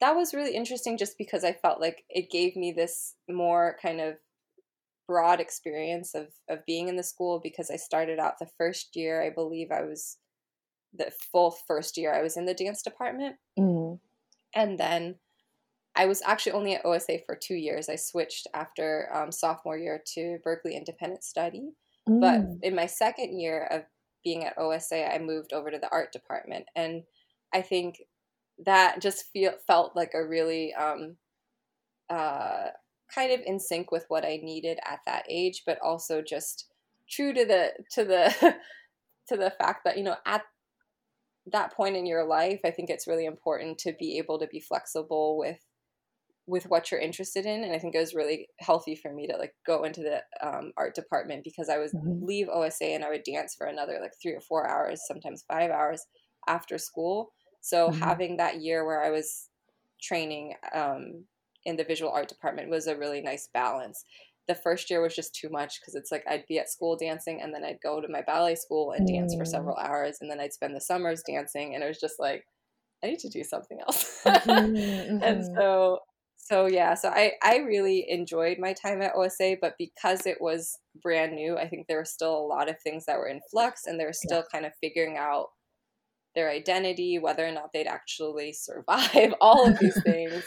that 0.00 0.16
was 0.16 0.34
really 0.34 0.56
interesting 0.56 0.98
just 0.98 1.16
because 1.18 1.44
I 1.44 1.52
felt 1.52 1.80
like 1.80 2.04
it 2.08 2.30
gave 2.30 2.56
me 2.56 2.72
this 2.72 3.14
more 3.28 3.76
kind 3.80 4.00
of 4.00 4.14
broad 5.06 5.40
experience 5.40 6.14
of 6.14 6.28
of 6.48 6.64
being 6.66 6.88
in 6.88 6.96
the 6.96 7.02
school 7.02 7.40
because 7.42 7.70
I 7.70 7.76
started 7.76 8.18
out 8.18 8.38
the 8.40 8.50
first 8.58 8.96
year, 8.96 9.22
I 9.22 9.30
believe 9.30 9.70
I 9.70 9.82
was 9.82 10.16
the 10.92 11.12
full 11.30 11.54
first 11.68 11.96
year 11.96 12.12
I 12.12 12.22
was 12.22 12.36
in 12.36 12.46
the 12.46 12.54
dance 12.54 12.82
department. 12.82 13.36
Mm. 13.58 14.00
And 14.54 14.78
then 14.78 15.16
I 16.00 16.06
was 16.06 16.22
actually 16.24 16.52
only 16.52 16.74
at 16.74 16.86
OSA 16.86 17.18
for 17.26 17.36
two 17.36 17.56
years. 17.56 17.90
I 17.90 17.96
switched 17.96 18.46
after 18.54 19.10
um, 19.12 19.30
sophomore 19.30 19.76
year 19.76 20.02
to 20.14 20.38
Berkeley 20.42 20.74
Independent 20.74 21.22
Study. 21.22 21.72
Mm. 22.08 22.20
But 22.22 22.66
in 22.66 22.74
my 22.74 22.86
second 22.86 23.38
year 23.38 23.68
of 23.70 23.82
being 24.24 24.46
at 24.46 24.56
OSA, 24.56 25.12
I 25.14 25.18
moved 25.18 25.52
over 25.52 25.70
to 25.70 25.78
the 25.78 25.92
art 25.92 26.10
department. 26.10 26.64
And 26.74 27.02
I 27.52 27.60
think 27.60 28.00
that 28.64 29.02
just 29.02 29.26
feel 29.30 29.52
felt 29.66 29.94
like 29.94 30.12
a 30.14 30.26
really 30.26 30.72
um, 30.72 31.16
uh, 32.08 32.68
kind 33.14 33.32
of 33.32 33.40
in 33.44 33.60
sync 33.60 33.92
with 33.92 34.06
what 34.08 34.24
I 34.24 34.40
needed 34.42 34.78
at 34.86 35.00
that 35.04 35.26
age, 35.28 35.64
but 35.66 35.78
also 35.84 36.22
just 36.22 36.72
true 37.10 37.34
to 37.34 37.44
the 37.44 37.72
to 37.92 38.06
the 38.06 38.56
to 39.28 39.36
the 39.36 39.50
fact 39.50 39.84
that 39.84 39.98
you 39.98 40.04
know 40.04 40.16
at 40.24 40.44
that 41.52 41.74
point 41.74 41.96
in 41.96 42.06
your 42.06 42.24
life, 42.24 42.60
I 42.64 42.70
think 42.70 42.88
it's 42.88 43.06
really 43.06 43.26
important 43.26 43.76
to 43.80 43.92
be 43.98 44.16
able 44.16 44.38
to 44.38 44.46
be 44.46 44.60
flexible 44.60 45.36
with 45.36 45.58
with 46.46 46.64
what 46.64 46.90
you're 46.90 47.00
interested 47.00 47.46
in 47.46 47.62
and 47.64 47.72
i 47.72 47.78
think 47.78 47.94
it 47.94 48.00
was 48.00 48.14
really 48.14 48.48
healthy 48.58 48.96
for 48.96 49.12
me 49.12 49.26
to 49.26 49.36
like 49.36 49.54
go 49.66 49.84
into 49.84 50.00
the 50.00 50.20
um, 50.46 50.72
art 50.76 50.94
department 50.94 51.44
because 51.44 51.68
i 51.68 51.78
was 51.78 51.92
mm-hmm. 51.92 52.24
leave 52.24 52.48
osa 52.48 52.86
and 52.86 53.04
i 53.04 53.10
would 53.10 53.22
dance 53.24 53.54
for 53.54 53.66
another 53.66 53.98
like 54.00 54.12
three 54.20 54.32
or 54.32 54.40
four 54.40 54.68
hours 54.68 55.02
sometimes 55.06 55.44
five 55.48 55.70
hours 55.70 56.06
after 56.48 56.78
school 56.78 57.32
so 57.60 57.88
mm-hmm. 57.88 58.00
having 58.00 58.36
that 58.38 58.60
year 58.60 58.84
where 58.84 59.02
I 59.02 59.10
was 59.10 59.48
training 60.02 60.54
um, 60.74 61.24
in 61.64 61.76
the 61.76 61.84
visual 61.84 62.10
art 62.10 62.28
department 62.28 62.70
was 62.70 62.86
a 62.86 62.96
really 62.96 63.20
nice 63.20 63.48
balance. 63.52 64.04
The 64.48 64.54
first 64.54 64.90
year 64.90 65.02
was 65.02 65.14
just 65.14 65.34
too 65.34 65.50
much 65.50 65.80
because 65.80 65.94
it's 65.94 66.10
like 66.10 66.24
I'd 66.28 66.46
be 66.48 66.58
at 66.58 66.70
school 66.70 66.96
dancing 66.96 67.40
and 67.42 67.54
then 67.54 67.64
I'd 67.64 67.82
go 67.82 68.00
to 68.00 68.08
my 68.08 68.22
ballet 68.22 68.56
school 68.56 68.92
and 68.92 69.06
dance 69.06 69.34
for 69.34 69.44
mm. 69.44 69.48
several 69.48 69.76
hours 69.76 70.18
and 70.20 70.30
then 70.30 70.40
I'd 70.40 70.52
spend 70.52 70.74
the 70.74 70.80
summers 70.80 71.22
dancing 71.22 71.74
and 71.74 71.84
it 71.84 71.86
was 71.86 72.00
just 72.00 72.18
like 72.18 72.44
I 73.04 73.08
need 73.08 73.18
to 73.20 73.28
do 73.28 73.44
something 73.44 73.78
else. 73.80 74.22
mm-hmm. 74.24 74.50
and 75.22 75.22
mm-hmm. 75.22 75.54
so 75.54 76.00
so 76.50 76.66
yeah, 76.66 76.94
so 76.94 77.10
I 77.10 77.32
I 77.42 77.58
really 77.58 78.04
enjoyed 78.08 78.58
my 78.58 78.72
time 78.72 79.02
at 79.02 79.14
OSA, 79.14 79.58
but 79.60 79.74
because 79.78 80.26
it 80.26 80.38
was 80.40 80.76
brand 81.00 81.34
new, 81.34 81.56
I 81.56 81.68
think 81.68 81.86
there 81.86 81.98
were 81.98 82.04
still 82.04 82.36
a 82.36 82.46
lot 82.46 82.68
of 82.68 82.76
things 82.82 83.04
that 83.06 83.18
were 83.18 83.28
in 83.28 83.40
flux 83.50 83.86
and 83.86 83.98
they 83.98 84.04
were 84.04 84.12
still 84.12 84.38
yeah. 84.38 84.52
kind 84.52 84.66
of 84.66 84.72
figuring 84.80 85.16
out 85.16 85.46
their 86.34 86.50
identity, 86.50 87.20
whether 87.20 87.46
or 87.46 87.52
not 87.52 87.70
they'd 87.72 87.86
actually 87.86 88.52
survive, 88.52 89.32
all 89.40 89.68
of 89.68 89.78
these 89.78 90.00
things. 90.02 90.44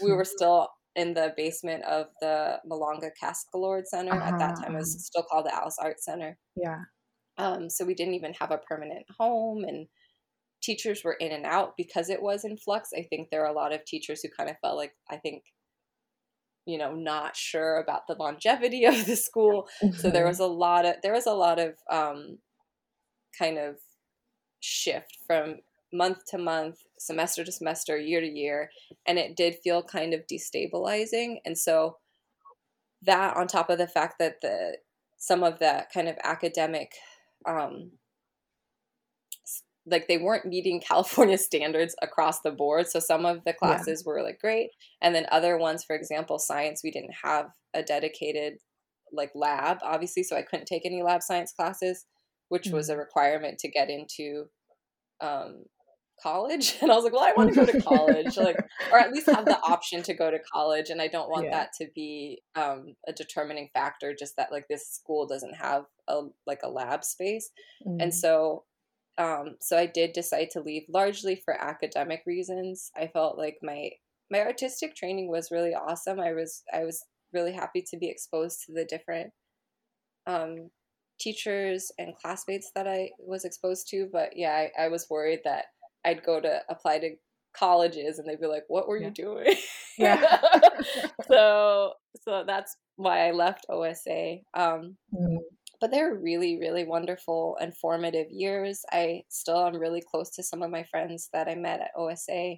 we 0.00 0.12
were 0.12 0.24
still 0.36 0.68
in 0.94 1.14
the 1.14 1.34
basement 1.36 1.84
of 1.84 2.06
the 2.20 2.58
Malonga 2.68 3.10
Casquelourd 3.20 3.86
Center. 3.86 4.12
Uh-huh. 4.12 4.32
At 4.34 4.38
that 4.38 4.56
time, 4.56 4.74
it 4.74 4.78
was 4.78 4.94
uh-huh. 4.94 5.02
still 5.02 5.22
called 5.30 5.46
the 5.46 5.54
Alice 5.54 5.78
Art 5.80 6.00
Center. 6.00 6.38
Yeah. 6.54 6.78
Um, 7.38 7.68
so 7.68 7.84
we 7.84 7.94
didn't 7.94 8.14
even 8.14 8.34
have 8.34 8.52
a 8.52 8.58
permanent 8.58 9.06
home, 9.18 9.64
and 9.64 9.88
teachers 10.62 11.02
were 11.04 11.14
in 11.14 11.32
and 11.32 11.46
out 11.46 11.74
because 11.76 12.10
it 12.10 12.22
was 12.22 12.44
in 12.44 12.56
flux. 12.56 12.90
I 12.96 13.02
think 13.02 13.28
there 13.30 13.42
are 13.44 13.50
a 13.50 13.56
lot 13.56 13.72
of 13.72 13.84
teachers 13.84 14.22
who 14.22 14.28
kind 14.36 14.50
of 14.50 14.56
felt 14.60 14.76
like, 14.76 14.94
I 15.10 15.16
think, 15.16 15.44
you 16.66 16.78
know, 16.78 16.94
not 16.94 17.36
sure 17.36 17.78
about 17.78 18.06
the 18.06 18.14
longevity 18.14 18.84
of 18.86 19.06
the 19.06 19.16
school. 19.16 19.68
Mm-hmm. 19.82 19.98
So 19.98 20.10
there 20.10 20.22
mm-hmm. 20.22 20.28
was 20.28 20.40
a 20.40 20.46
lot 20.46 20.84
of 20.84 20.96
there 21.02 21.12
was 21.12 21.26
a 21.26 21.32
lot 21.32 21.58
of 21.58 21.74
um, 21.90 22.38
kind 23.38 23.58
of 23.58 23.76
shift 24.60 25.18
from 25.26 25.56
month 25.92 26.24
to 26.28 26.38
month, 26.38 26.78
semester 26.98 27.44
to 27.44 27.50
semester, 27.50 27.98
year 27.98 28.20
to 28.20 28.28
year, 28.28 28.70
and 29.06 29.18
it 29.18 29.36
did 29.36 29.56
feel 29.64 29.82
kind 29.82 30.14
of 30.14 30.26
destabilizing. 30.30 31.36
And 31.44 31.58
so 31.58 31.96
that 33.02 33.36
on 33.36 33.46
top 33.46 33.70
of 33.70 33.78
the 33.78 33.86
fact 33.86 34.16
that 34.18 34.40
the 34.42 34.76
some 35.16 35.42
of 35.42 35.58
the 35.58 35.86
kind 35.92 36.08
of 36.08 36.16
academic 36.22 36.92
um 37.46 37.90
like 39.86 40.08
they 40.08 40.18
weren't 40.18 40.46
meeting 40.46 40.80
California 40.86 41.38
standards 41.38 41.94
across 42.02 42.40
the 42.40 42.50
board. 42.50 42.88
So 42.88 43.00
some 43.00 43.24
of 43.26 43.44
the 43.44 43.52
classes 43.52 44.04
yeah. 44.04 44.12
were 44.12 44.22
like 44.22 44.40
great. 44.40 44.70
And 45.00 45.14
then 45.14 45.26
other 45.30 45.58
ones, 45.58 45.84
for 45.84 45.96
example, 45.96 46.38
science, 46.38 46.82
we 46.84 46.90
didn't 46.90 47.14
have 47.22 47.46
a 47.74 47.82
dedicated 47.82 48.58
like 49.12 49.32
lab, 49.34 49.78
obviously. 49.82 50.22
So 50.22 50.36
I 50.36 50.42
couldn't 50.42 50.66
take 50.66 50.86
any 50.86 51.02
lab 51.02 51.22
science 51.22 51.52
classes 51.52 52.06
which 52.50 52.66
mm-hmm. 52.66 52.76
was 52.76 52.90
a 52.90 52.96
requirement 52.96 53.58
to 53.60 53.70
get 53.70 53.88
into 53.88 54.44
um, 55.22 55.64
college. 56.22 56.76
And 56.82 56.92
I 56.92 56.94
was 56.94 57.04
like, 57.04 57.14
well, 57.14 57.24
I 57.24 57.32
want 57.32 57.54
to 57.54 57.54
go 57.54 57.64
to 57.64 57.80
college, 57.80 58.36
like, 58.36 58.56
or 58.92 58.98
at 58.98 59.12
least 59.12 59.30
have 59.30 59.46
the 59.46 59.58
option 59.62 60.02
to 60.02 60.14
go 60.14 60.30
to 60.30 60.38
college. 60.52 60.90
And 60.90 61.00
I 61.00 61.08
don't 61.08 61.30
want 61.30 61.46
yeah. 61.46 61.52
that 61.52 61.70
to 61.80 61.86
be 61.94 62.42
um, 62.56 62.96
a 63.08 63.12
determining 63.12 63.70
factor. 63.72 64.14
Just 64.18 64.36
that 64.36 64.52
like 64.52 64.66
this 64.68 64.88
school 64.90 65.26
doesn't 65.26 65.54
have 65.54 65.84
a 66.08 66.22
like 66.46 66.60
a 66.62 66.68
lab 66.68 67.04
space, 67.04 67.50
mm-hmm. 67.86 68.00
and 68.00 68.14
so. 68.14 68.64
Um, 69.18 69.56
so 69.60 69.76
I 69.76 69.86
did 69.86 70.12
decide 70.12 70.50
to 70.52 70.60
leave 70.60 70.84
largely 70.88 71.36
for 71.44 71.54
academic 71.54 72.22
reasons. 72.26 72.90
I 72.96 73.08
felt 73.08 73.38
like 73.38 73.58
my 73.62 73.90
my 74.30 74.40
artistic 74.40 74.94
training 74.94 75.28
was 75.28 75.50
really 75.50 75.74
awesome. 75.74 76.20
I 76.20 76.32
was 76.32 76.62
I 76.72 76.84
was 76.84 77.04
really 77.32 77.52
happy 77.52 77.84
to 77.90 77.96
be 77.96 78.08
exposed 78.08 78.64
to 78.66 78.72
the 78.72 78.84
different 78.84 79.30
um, 80.26 80.70
teachers 81.18 81.92
and 81.98 82.16
classmates 82.16 82.70
that 82.74 82.86
I 82.86 83.10
was 83.18 83.44
exposed 83.44 83.88
to. 83.90 84.08
But 84.12 84.36
yeah, 84.36 84.66
I, 84.78 84.84
I 84.84 84.88
was 84.88 85.06
worried 85.10 85.40
that 85.44 85.66
I'd 86.04 86.24
go 86.24 86.40
to 86.40 86.60
apply 86.68 87.00
to 87.00 87.16
colleges 87.56 88.18
and 88.18 88.28
they'd 88.28 88.40
be 88.40 88.46
like, 88.46 88.64
"What 88.68 88.88
were 88.88 88.98
yeah. 88.98 89.08
you 89.08 89.12
doing?" 89.12 89.54
Yeah. 89.98 90.40
so 91.28 91.92
so 92.22 92.44
that's 92.46 92.76
why 92.96 93.28
I 93.28 93.32
left 93.32 93.66
OSA. 93.68 94.38
Um, 94.54 94.96
mm. 95.14 95.38
But 95.80 95.90
they're 95.90 96.14
really 96.14 96.58
really 96.58 96.84
wonderful 96.84 97.56
and 97.60 97.76
formative 97.76 98.30
years. 98.30 98.84
I 98.92 99.24
still 99.28 99.66
am 99.66 99.76
really 99.76 100.02
close 100.02 100.30
to 100.30 100.42
some 100.42 100.62
of 100.62 100.70
my 100.70 100.84
friends 100.84 101.28
that 101.32 101.48
I 101.48 101.54
met 101.54 101.80
at 101.80 101.92
OSA. 101.96 102.56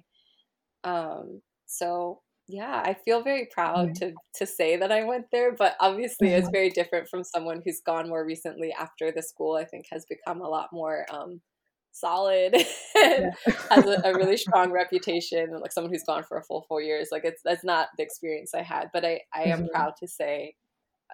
Um, 0.83 1.41
so 1.65 2.21
yeah, 2.47 2.81
I 2.85 2.93
feel 2.93 3.23
very 3.23 3.47
proud 3.51 3.95
to 3.95 4.13
to 4.35 4.45
say 4.45 4.75
that 4.77 4.91
I 4.91 5.03
went 5.05 5.27
there, 5.31 5.53
but 5.53 5.75
obviously 5.79 6.29
it's 6.29 6.49
very 6.51 6.69
different 6.69 7.07
from 7.07 7.23
someone 7.23 7.61
who's 7.63 7.81
gone 7.81 8.09
more 8.09 8.25
recently 8.25 8.73
after 8.73 9.11
the 9.11 9.21
school 9.21 9.55
I 9.55 9.65
think 9.65 9.85
has 9.91 10.05
become 10.05 10.41
a 10.41 10.49
lot 10.49 10.69
more 10.73 11.05
um, 11.09 11.41
solid 11.93 12.53
has 12.95 13.85
a, 13.85 14.01
a, 14.03 14.13
really 14.15 14.35
strong 14.35 14.71
reputation 14.71 15.59
like 15.61 15.71
someone 15.71 15.93
who's 15.93 16.03
gone 16.03 16.23
for 16.23 16.37
a 16.37 16.43
full 16.43 16.65
four 16.67 16.81
years 16.81 17.09
like 17.11 17.23
it's 17.23 17.41
that's 17.45 17.63
not 17.63 17.89
the 17.97 18.03
experience 18.03 18.55
i 18.55 18.63
had 18.63 18.89
but 18.91 19.05
i 19.05 19.21
i 19.33 19.43
am 19.43 19.59
mm-hmm. 19.59 19.67
proud 19.67 19.93
to 19.95 20.07
say 20.07 20.55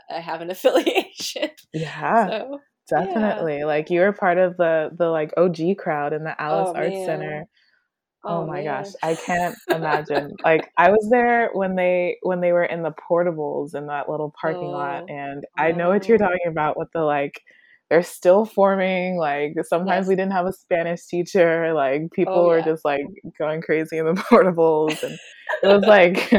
i 0.10 0.20
have 0.20 0.42
an 0.42 0.50
affiliation 0.56 1.50
yeah 1.74 2.28
so, 2.28 2.60
definitely 2.90 3.60
yeah. 3.60 3.66
like 3.66 3.90
you 3.90 4.02
were 4.02 4.14
part 4.14 4.38
of 4.38 4.58
the 4.58 4.90
the 4.98 5.08
like 5.08 5.34
og 5.38 5.60
crowd 5.78 6.14
in 6.14 6.24
the 6.24 6.42
alice 6.42 6.72
oh, 6.74 6.78
arts 6.78 6.96
man. 6.96 7.06
center 7.06 7.46
Oh, 8.24 8.42
oh 8.42 8.46
my 8.46 8.62
man. 8.62 8.84
gosh, 8.84 8.92
I 9.02 9.16
can't 9.16 9.56
imagine. 9.70 10.36
like 10.44 10.70
I 10.78 10.90
was 10.90 11.08
there 11.10 11.52
when 11.54 11.76
they 11.76 12.18
when 12.22 12.42
they 12.42 12.52
were 12.52 12.66
in 12.66 12.84
the 12.84 12.92
portables 12.92 13.76
in 13.76 13.88
that 13.88 14.10
little 14.10 14.34
parking 14.40 14.68
oh, 14.68 14.72
lot 14.72 15.10
and 15.10 15.46
I 15.58 15.72
know 15.72 15.88
what 15.90 16.08
you're 16.08 16.22
oh. 16.22 16.28
talking 16.28 16.48
about 16.48 16.78
with 16.78 16.90
the 16.94 17.02
like 17.02 17.42
they're 17.90 18.04
still 18.04 18.46
forming. 18.46 19.18
Like 19.18 19.54
sometimes 19.64 20.04
yes. 20.04 20.08
we 20.08 20.16
didn't 20.16 20.34
have 20.34 20.46
a 20.46 20.54
Spanish 20.54 21.06
teacher. 21.06 21.74
Like 21.74 22.12
people 22.14 22.36
oh, 22.36 22.48
were 22.48 22.62
just 22.62 22.86
like 22.86 23.06
going 23.38 23.62
crazy 23.62 23.98
in 23.98 24.06
the 24.06 24.14
portables, 24.32 25.02
and 25.04 25.18
it 25.64 25.68
was 25.68 25.84
like 25.86 26.32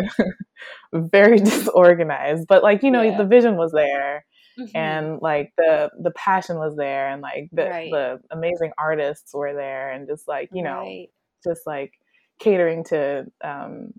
very 0.93 1.39
disorganized. 1.39 2.47
But 2.49 2.63
like 2.63 2.83
you 2.83 2.91
know, 2.91 3.03
yeah. 3.03 3.19
the 3.19 3.27
vision 3.27 3.57
was 3.57 3.73
there. 3.73 4.25
Mm-hmm. 4.59 4.77
And 4.77 5.19
like 5.23 5.53
the 5.57 5.91
the 6.01 6.11
passion 6.13 6.57
was 6.57 6.77
there, 6.77 7.09
and 7.09 7.23
like 7.23 7.49
the 7.53 7.65
right. 7.65 7.91
the 7.91 8.21
amazing 8.31 8.73
artists 8.79 9.33
were 9.33 9.55
there, 9.55 9.91
and 9.91 10.07
just 10.07 10.29
like 10.29 10.51
you 10.53 10.63
know, 10.63 10.81
right. 10.81 11.09
just 11.45 11.63
like 11.67 11.93
catering 12.41 12.85
to 12.85 13.27
um, 13.43 13.93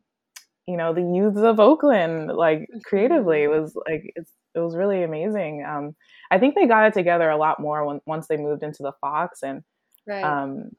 you 0.68 0.78
know 0.78 0.94
the 0.94 1.02
youths 1.02 1.40
of 1.40 1.60
Oakland 1.60 2.28
like 2.28 2.68
creatively 2.86 3.40
mm-hmm. 3.40 3.54
it 3.54 3.62
was 3.62 3.76
like 3.88 4.12
it's 4.16 4.32
it 4.56 4.60
was 4.60 4.76
really 4.76 5.04
amazing. 5.04 5.66
Um, 5.68 5.96
I 6.30 6.40
think 6.40 6.56
they 6.56 6.68
got 6.68 6.86
it 6.88 6.94
together 6.94 7.30
a 7.30 7.38
lot 7.38 7.60
more 7.60 7.86
when, 7.86 8.02
once 8.06 8.28
they 8.28 8.38
moved 8.38 8.64
into 8.64 8.84
the 8.84 8.94
Fox, 9.02 9.44
and 9.44 9.64
right. 10.08 10.24
um, 10.24 10.72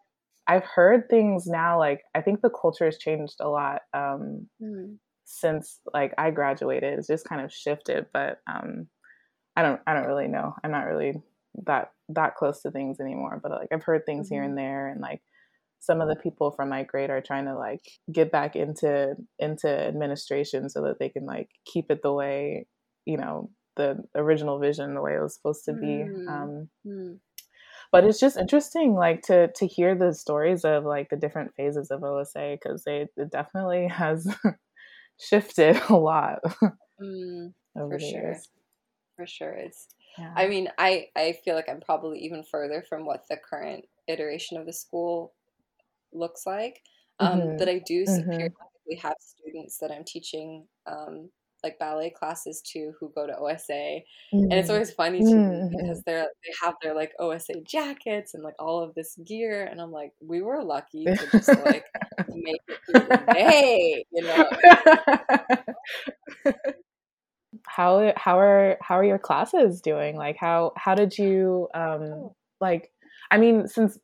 I've 0.46 0.64
heard 0.64 1.08
things 1.08 1.46
now. 1.46 1.78
Like 1.78 2.02
I 2.14 2.20
think 2.20 2.40
the 2.40 2.50
culture 2.50 2.84
has 2.84 2.98
changed 2.98 3.36
a 3.40 3.48
lot 3.48 3.82
um, 3.94 4.48
mm. 4.62 4.96
since 5.24 5.80
like 5.92 6.14
I 6.18 6.30
graduated. 6.30 6.98
It's 6.98 7.08
just 7.08 7.28
kind 7.28 7.40
of 7.40 7.52
shifted, 7.52 8.06
but 8.12 8.38
um, 8.46 8.88
I 9.56 9.62
don't 9.62 9.80
I 9.86 9.94
don't 9.94 10.06
really 10.06 10.28
know. 10.28 10.54
I'm 10.62 10.70
not 10.70 10.86
really 10.86 11.14
that 11.66 11.92
that 12.10 12.36
close 12.36 12.62
to 12.62 12.70
things 12.70 13.00
anymore. 13.00 13.40
But 13.42 13.52
like 13.52 13.68
I've 13.72 13.84
heard 13.84 14.04
things 14.06 14.26
mm-hmm. 14.26 14.34
here 14.34 14.42
and 14.42 14.58
there, 14.58 14.88
and 14.88 15.00
like 15.00 15.22
some 15.82 16.00
of 16.00 16.08
the 16.08 16.16
people 16.16 16.52
from 16.52 16.68
my 16.68 16.84
grade 16.84 17.10
are 17.10 17.20
trying 17.20 17.46
to 17.46 17.56
like 17.56 17.84
get 18.10 18.30
back 18.30 18.54
into 18.54 19.14
into 19.38 19.68
administration 19.68 20.68
so 20.68 20.82
that 20.82 20.98
they 20.98 21.08
can 21.08 21.26
like 21.26 21.48
keep 21.66 21.90
it 21.90 22.02
the 22.02 22.12
way 22.12 22.66
you 23.04 23.16
know 23.16 23.50
the 23.76 23.96
original 24.14 24.58
vision 24.58 24.94
the 24.94 25.00
way 25.00 25.14
it 25.14 25.22
was 25.22 25.34
supposed 25.34 25.64
to 25.64 25.72
be 25.72 26.04
mm. 26.04 26.28
Um, 26.28 26.68
mm. 26.86 27.18
but 27.90 28.04
it's 28.04 28.20
just 28.20 28.36
interesting 28.36 28.94
like 28.94 29.22
to 29.22 29.48
to 29.54 29.66
hear 29.66 29.94
the 29.94 30.12
stories 30.12 30.64
of 30.64 30.84
like 30.84 31.08
the 31.10 31.16
different 31.16 31.54
phases 31.56 31.90
of 31.90 32.04
osa 32.04 32.56
because 32.60 32.84
they 32.84 33.06
it 33.16 33.30
definitely 33.30 33.88
has 33.92 34.26
shifted 35.20 35.80
a 35.88 35.96
lot 35.96 36.40
mm, 37.00 37.52
for 37.74 37.98
sure 37.98 38.08
years. 38.08 38.48
for 39.16 39.26
sure 39.26 39.52
it's 39.52 39.88
yeah. 40.18 40.32
i 40.36 40.46
mean 40.46 40.68
i 40.78 41.06
i 41.16 41.34
feel 41.44 41.54
like 41.54 41.68
i'm 41.68 41.80
probably 41.80 42.18
even 42.18 42.42
further 42.42 42.84
from 42.88 43.06
what 43.06 43.24
the 43.30 43.36
current 43.36 43.84
iteration 44.08 44.58
of 44.58 44.66
the 44.66 44.72
school 44.72 45.32
looks 46.12 46.44
like 46.46 46.82
um, 47.20 47.40
mm-hmm. 47.40 47.56
but 47.56 47.68
i 47.68 47.80
do 47.86 48.04
mm-hmm. 48.04 48.30
periodically 48.30 48.96
have 49.00 49.14
students 49.18 49.78
that 49.78 49.90
i'm 49.90 50.04
teaching 50.04 50.66
um, 50.86 51.30
like 51.62 51.78
ballet 51.78 52.10
classes 52.10 52.60
too 52.60 52.92
who 52.98 53.12
go 53.14 53.26
to 53.26 53.36
OSA, 53.36 53.72
mm-hmm. 53.72 54.36
and 54.36 54.52
it's 54.52 54.68
mm. 54.68 54.74
always 54.74 54.90
funny 54.92 55.20
to 55.20 55.24
mm-hmm. 55.24 55.68
me 55.68 55.76
because 55.76 56.02
they're 56.02 56.22
they 56.44 56.52
have 56.62 56.74
their 56.82 56.94
like 56.94 57.12
OSA 57.18 57.60
jackets 57.64 58.34
and 58.34 58.42
like 58.42 58.54
all 58.58 58.80
of 58.80 58.94
this 58.94 59.16
gear, 59.26 59.64
and 59.64 59.80
I'm 59.80 59.92
like, 59.92 60.12
we 60.20 60.42
were 60.42 60.62
lucky 60.62 61.04
to 61.06 61.28
just 61.30 61.48
like 61.48 61.84
make 62.28 62.60
it 62.68 62.78
through 62.90 63.08
the 63.08 63.32
day, 63.32 64.04
you 64.12 64.22
know. 64.22 64.44
how 67.66 68.12
how 68.16 68.38
are 68.38 68.78
how 68.80 68.98
are 68.98 69.04
your 69.04 69.18
classes 69.18 69.80
doing? 69.80 70.16
Like 70.16 70.36
how 70.36 70.72
how 70.76 70.94
did 70.94 71.16
you 71.16 71.68
um 71.74 72.30
like? 72.60 72.90
I 73.30 73.38
mean, 73.38 73.66
since 73.66 73.98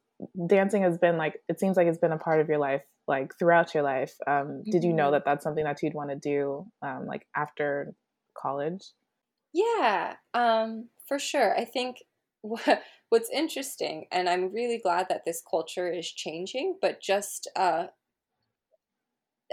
dancing 0.46 0.82
has 0.82 0.98
been 0.98 1.16
like 1.16 1.40
it 1.48 1.60
seems 1.60 1.76
like 1.76 1.86
it's 1.86 1.98
been 1.98 2.12
a 2.12 2.18
part 2.18 2.40
of 2.40 2.48
your 2.48 2.58
life 2.58 2.82
like 3.06 3.32
throughout 3.38 3.72
your 3.74 3.82
life 3.82 4.14
um, 4.26 4.46
mm-hmm. 4.46 4.70
did 4.70 4.82
you 4.82 4.92
know 4.92 5.04
mm-hmm. 5.04 5.12
that 5.12 5.24
that's 5.24 5.44
something 5.44 5.64
that 5.64 5.82
you'd 5.82 5.94
want 5.94 6.10
to 6.10 6.16
do 6.16 6.66
um, 6.82 7.06
like 7.06 7.26
after 7.36 7.94
college 8.36 8.82
yeah 9.52 10.16
um, 10.34 10.88
for 11.06 11.18
sure 11.18 11.56
i 11.56 11.64
think 11.64 11.98
what, 12.42 12.82
what's 13.10 13.30
interesting 13.30 14.06
and 14.10 14.28
i'm 14.28 14.52
really 14.52 14.78
glad 14.78 15.06
that 15.08 15.22
this 15.24 15.42
culture 15.48 15.90
is 15.90 16.10
changing 16.10 16.76
but 16.80 17.00
just 17.00 17.48
uh, 17.56 17.86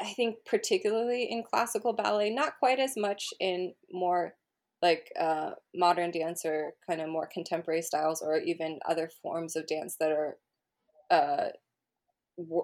i 0.04 0.14
think 0.14 0.38
particularly 0.46 1.24
in 1.24 1.44
classical 1.44 1.94
ballet 1.94 2.30
not 2.30 2.54
quite 2.60 2.80
as 2.80 2.94
much 2.98 3.30
in 3.40 3.74
more 3.92 4.34
like 4.82 5.12
uh, 5.20 5.52
modern 5.74 6.12
dance 6.12 6.46
or 6.46 6.74
kind 6.88 7.02
of 7.02 7.10
more 7.10 7.28
contemporary 7.32 7.82
styles 7.82 8.22
or 8.22 8.38
even 8.38 8.78
other 8.88 9.10
forms 9.24 9.56
of 9.56 9.66
dance 9.66 9.96
that 10.00 10.12
are 10.12 10.38
uh, 11.10 11.50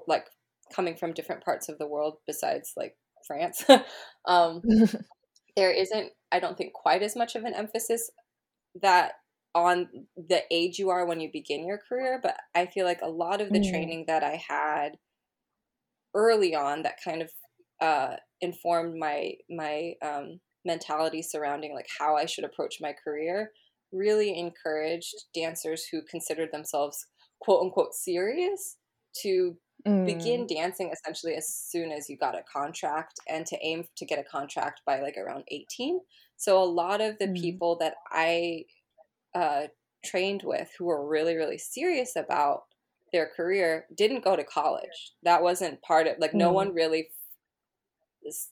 like 0.07 0.25
coming 0.73 0.95
from 0.95 1.13
different 1.13 1.43
parts 1.43 1.69
of 1.69 1.77
the 1.77 1.87
world 1.87 2.17
besides 2.27 2.73
like 2.77 2.95
France. 3.27 3.63
um, 4.27 4.61
there 5.55 5.71
isn't, 5.71 6.11
I 6.31 6.39
don't 6.39 6.57
think, 6.57 6.73
quite 6.73 7.03
as 7.03 7.15
much 7.15 7.35
of 7.35 7.43
an 7.43 7.53
emphasis 7.53 8.09
that 8.81 9.13
on 9.53 9.87
the 10.15 10.41
age 10.49 10.79
you 10.79 10.89
are 10.89 11.05
when 11.05 11.19
you 11.19 11.29
begin 11.31 11.65
your 11.65 11.79
career, 11.89 12.19
but 12.21 12.37
I 12.55 12.67
feel 12.67 12.85
like 12.85 13.01
a 13.01 13.09
lot 13.09 13.41
of 13.41 13.49
the 13.49 13.59
mm. 13.59 13.69
training 13.69 14.05
that 14.07 14.23
I 14.23 14.41
had 14.47 14.91
early 16.13 16.55
on 16.55 16.83
that 16.83 16.99
kind 17.03 17.21
of 17.21 17.29
uh, 17.81 18.15
informed 18.39 18.97
my 18.97 19.33
my 19.49 19.93
um, 20.03 20.39
mentality 20.63 21.21
surrounding 21.21 21.73
like 21.73 21.87
how 21.99 22.15
I 22.15 22.25
should 22.25 22.43
approach 22.43 22.77
my 22.79 22.93
career 23.03 23.51
really 23.91 24.37
encouraged 24.37 25.15
dancers 25.33 25.85
who 25.91 26.01
considered 26.09 26.49
themselves 26.51 27.07
quote 27.41 27.63
unquote 27.63 27.93
serious 27.93 28.77
to 29.21 29.57
mm. 29.85 30.05
begin 30.05 30.47
dancing 30.47 30.91
essentially 30.93 31.35
as 31.35 31.47
soon 31.47 31.91
as 31.91 32.09
you 32.09 32.17
got 32.17 32.37
a 32.37 32.43
contract 32.51 33.19
and 33.27 33.45
to 33.45 33.57
aim 33.61 33.83
to 33.97 34.05
get 34.05 34.19
a 34.19 34.23
contract 34.23 34.81
by 34.85 35.01
like 35.01 35.17
around 35.17 35.43
18 35.49 35.99
so 36.37 36.61
a 36.61 36.63
lot 36.63 37.01
of 37.01 37.17
the 37.19 37.27
mm. 37.27 37.39
people 37.39 37.75
that 37.77 37.95
i 38.11 38.63
uh, 39.33 39.63
trained 40.03 40.43
with 40.43 40.69
who 40.77 40.85
were 40.85 41.07
really 41.07 41.35
really 41.35 41.57
serious 41.57 42.15
about 42.15 42.63
their 43.11 43.29
career 43.35 43.85
didn't 43.95 44.23
go 44.23 44.35
to 44.35 44.43
college 44.43 45.13
that 45.23 45.41
wasn't 45.41 45.81
part 45.81 46.07
of 46.07 46.15
like 46.19 46.31
mm. 46.31 46.35
no 46.35 46.51
one 46.51 46.73
really 46.73 47.09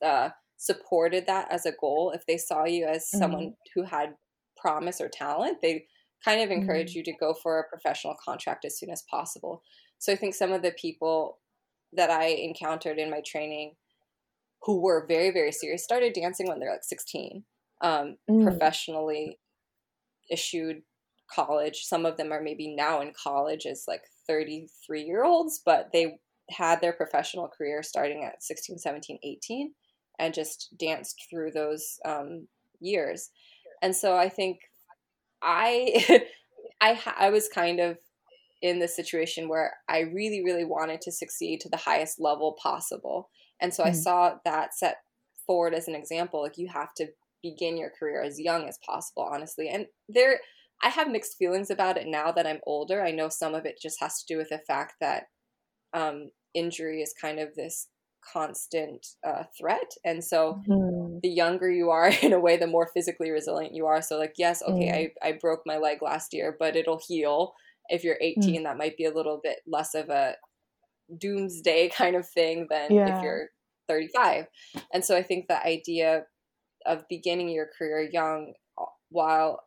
uh, 0.02 0.30
supported 0.58 1.25
that 1.28 1.49
as 1.52 1.65
a 1.65 1.73
goal 1.80 2.12
if 2.13 2.25
they 2.25 2.38
saw 2.38 2.65
you 2.65 2.86
as 2.86 3.10
someone 3.10 3.47
mm. 3.47 3.54
who 3.73 3.84
had 3.84 4.15
promise 4.58 4.99
or 4.99 5.08
talent 5.08 5.58
they 5.62 5.86
kind 6.24 6.42
of 6.42 6.52
encourage 6.52 6.92
mm. 6.92 6.96
you 6.96 7.04
to 7.04 7.14
go 7.14 7.34
for 7.34 7.60
a 7.60 7.70
professional 7.70 8.16
contract 8.24 8.66
as 8.66 8.78
soon 8.78 8.90
as 8.90 9.04
possible. 9.10 9.64
So 10.00 10.14
I 10.14 10.16
think 10.16 10.36
some 10.36 10.52
of 10.52 10.62
the 10.62 10.72
people 10.72 11.40
that 11.94 12.10
I 12.10 12.28
encountered 12.28 12.98
in 12.98 13.10
my 13.10 13.22
training 13.26 13.74
who 14.64 14.82
were 14.82 15.06
very, 15.08 15.32
very 15.32 15.52
serious 15.52 15.84
started 15.84 16.14
dancing 16.14 16.48
when 16.48 16.60
they're 16.60 16.72
like 16.72 16.84
16, 16.84 17.44
um, 17.82 18.18
mm. 18.30 18.44
professionally 18.44 19.40
issued 20.30 20.82
college. 21.34 21.84
Some 21.84 22.06
of 22.06 22.18
them 22.18 22.32
are 22.32 22.42
maybe 22.42 22.76
now 22.76 23.02
in 23.02 23.14
college 23.22 23.66
as 23.66 23.86
like 23.88 24.02
33 24.28 25.04
year 25.04 25.24
olds, 25.24 25.62
but 25.66 25.90
they 25.94 26.18
had 26.50 26.82
their 26.82 26.94
professional 26.94 27.48
career 27.48 27.84
starting 27.84 28.24
at 28.24 28.44
16, 28.44 28.80
17, 28.80 29.20
18 29.24 29.74
and 30.20 30.34
just 30.34 30.74
danced 30.78 31.26
through 31.30 31.52
those 31.52 31.98
um, 32.06 32.48
years. 32.80 33.30
And 33.82 33.96
so 33.96 34.18
I 34.18 34.30
think 34.30 34.60
I 35.41 36.25
I 36.82 36.99
I 37.17 37.30
was 37.30 37.47
kind 37.47 37.80
of 37.80 37.97
in 38.62 38.80
this 38.80 38.95
situation 38.95 39.47
where 39.47 39.73
I 39.88 39.99
really 39.99 40.43
really 40.43 40.65
wanted 40.65 41.02
to 41.02 41.12
succeed 41.12 41.62
to 41.62 41.69
the 41.69 41.78
highest 41.78 42.19
level 42.19 42.58
possible. 42.62 43.30
And 43.62 43.73
so 43.73 43.84
mm-hmm. 43.84 43.91
I 43.91 43.93
saw 43.93 44.36
that 44.45 44.73
set 44.73 44.97
forward 45.45 45.73
as 45.73 45.88
an 45.88 45.95
example 45.95 46.41
like 46.41 46.58
you 46.58 46.67
have 46.67 46.93
to 46.95 47.08
begin 47.41 47.78
your 47.78 47.91
career 47.97 48.21
as 48.21 48.39
young 48.39 48.67
as 48.67 48.78
possible 48.86 49.28
honestly. 49.32 49.69
And 49.69 49.88
there 50.08 50.39
I 50.82 50.89
have 50.89 51.10
mixed 51.10 51.38
feelings 51.38 51.69
about 51.69 51.97
it 51.97 52.08
now 52.08 52.32
that 52.32 52.47
I'm 52.47 52.62
older. 52.65 53.04
I 53.04 53.12
know 53.12 53.28
some 53.30 53.54
of 53.54 53.65
it 53.65 53.80
just 53.82 53.99
has 53.99 54.19
to 54.19 54.34
do 54.34 54.38
with 54.38 54.49
the 54.49 54.60
fact 54.60 54.93
that 55.02 55.23
um, 55.93 56.30
injury 56.54 57.02
is 57.02 57.13
kind 57.19 57.39
of 57.39 57.54
this 57.56 57.88
constant 58.34 59.06
uh, 59.25 59.43
threat 59.58 59.91
and 60.04 60.23
so 60.23 60.62
mm-hmm. 60.67 60.99
The 61.22 61.30
younger 61.30 61.70
you 61.70 61.90
are 61.90 62.12
in 62.22 62.34
a 62.34 62.40
way 62.40 62.58
the 62.58 62.68
more 62.68 62.90
physically 62.94 63.32
resilient 63.32 63.74
you 63.74 63.86
are 63.86 64.02
so 64.02 64.18
like 64.18 64.34
yes 64.38 64.62
okay 64.68 65.14
mm. 65.22 65.24
I, 65.24 65.30
I 65.30 65.32
broke 65.34 65.62
my 65.66 65.78
leg 65.78 66.02
last 66.02 66.34
year 66.34 66.56
but 66.58 66.76
it'll 66.76 67.02
heal 67.06 67.54
if 67.90 68.04
you're 68.04 68.18
18 68.22 68.44
mm. 68.44 68.64
that 68.64 68.78
might 68.78 68.98
be 68.98 69.06
a 69.06 69.14
little 69.14 69.40
bit 69.44 69.60
less 69.68 69.96
of 69.96 70.10
a 70.10 70.36
doomsday 71.18 71.90
kind 71.96 72.16
of 72.16 72.28
thing 72.28 72.68
than 72.70 72.94
yeah. 72.94 73.18
if 73.18 73.24
you're 73.24 73.50
35 73.88 74.46
and 74.94 75.04
so 75.04 75.18
i 75.18 75.24
think 75.24 75.48
the 75.48 75.66
idea 75.66 76.24
of 76.86 77.04
beginning 77.10 77.50
your 77.50 77.68
career 77.78 78.08
young 78.12 78.54
uh, 78.80 78.86
while 79.10 79.62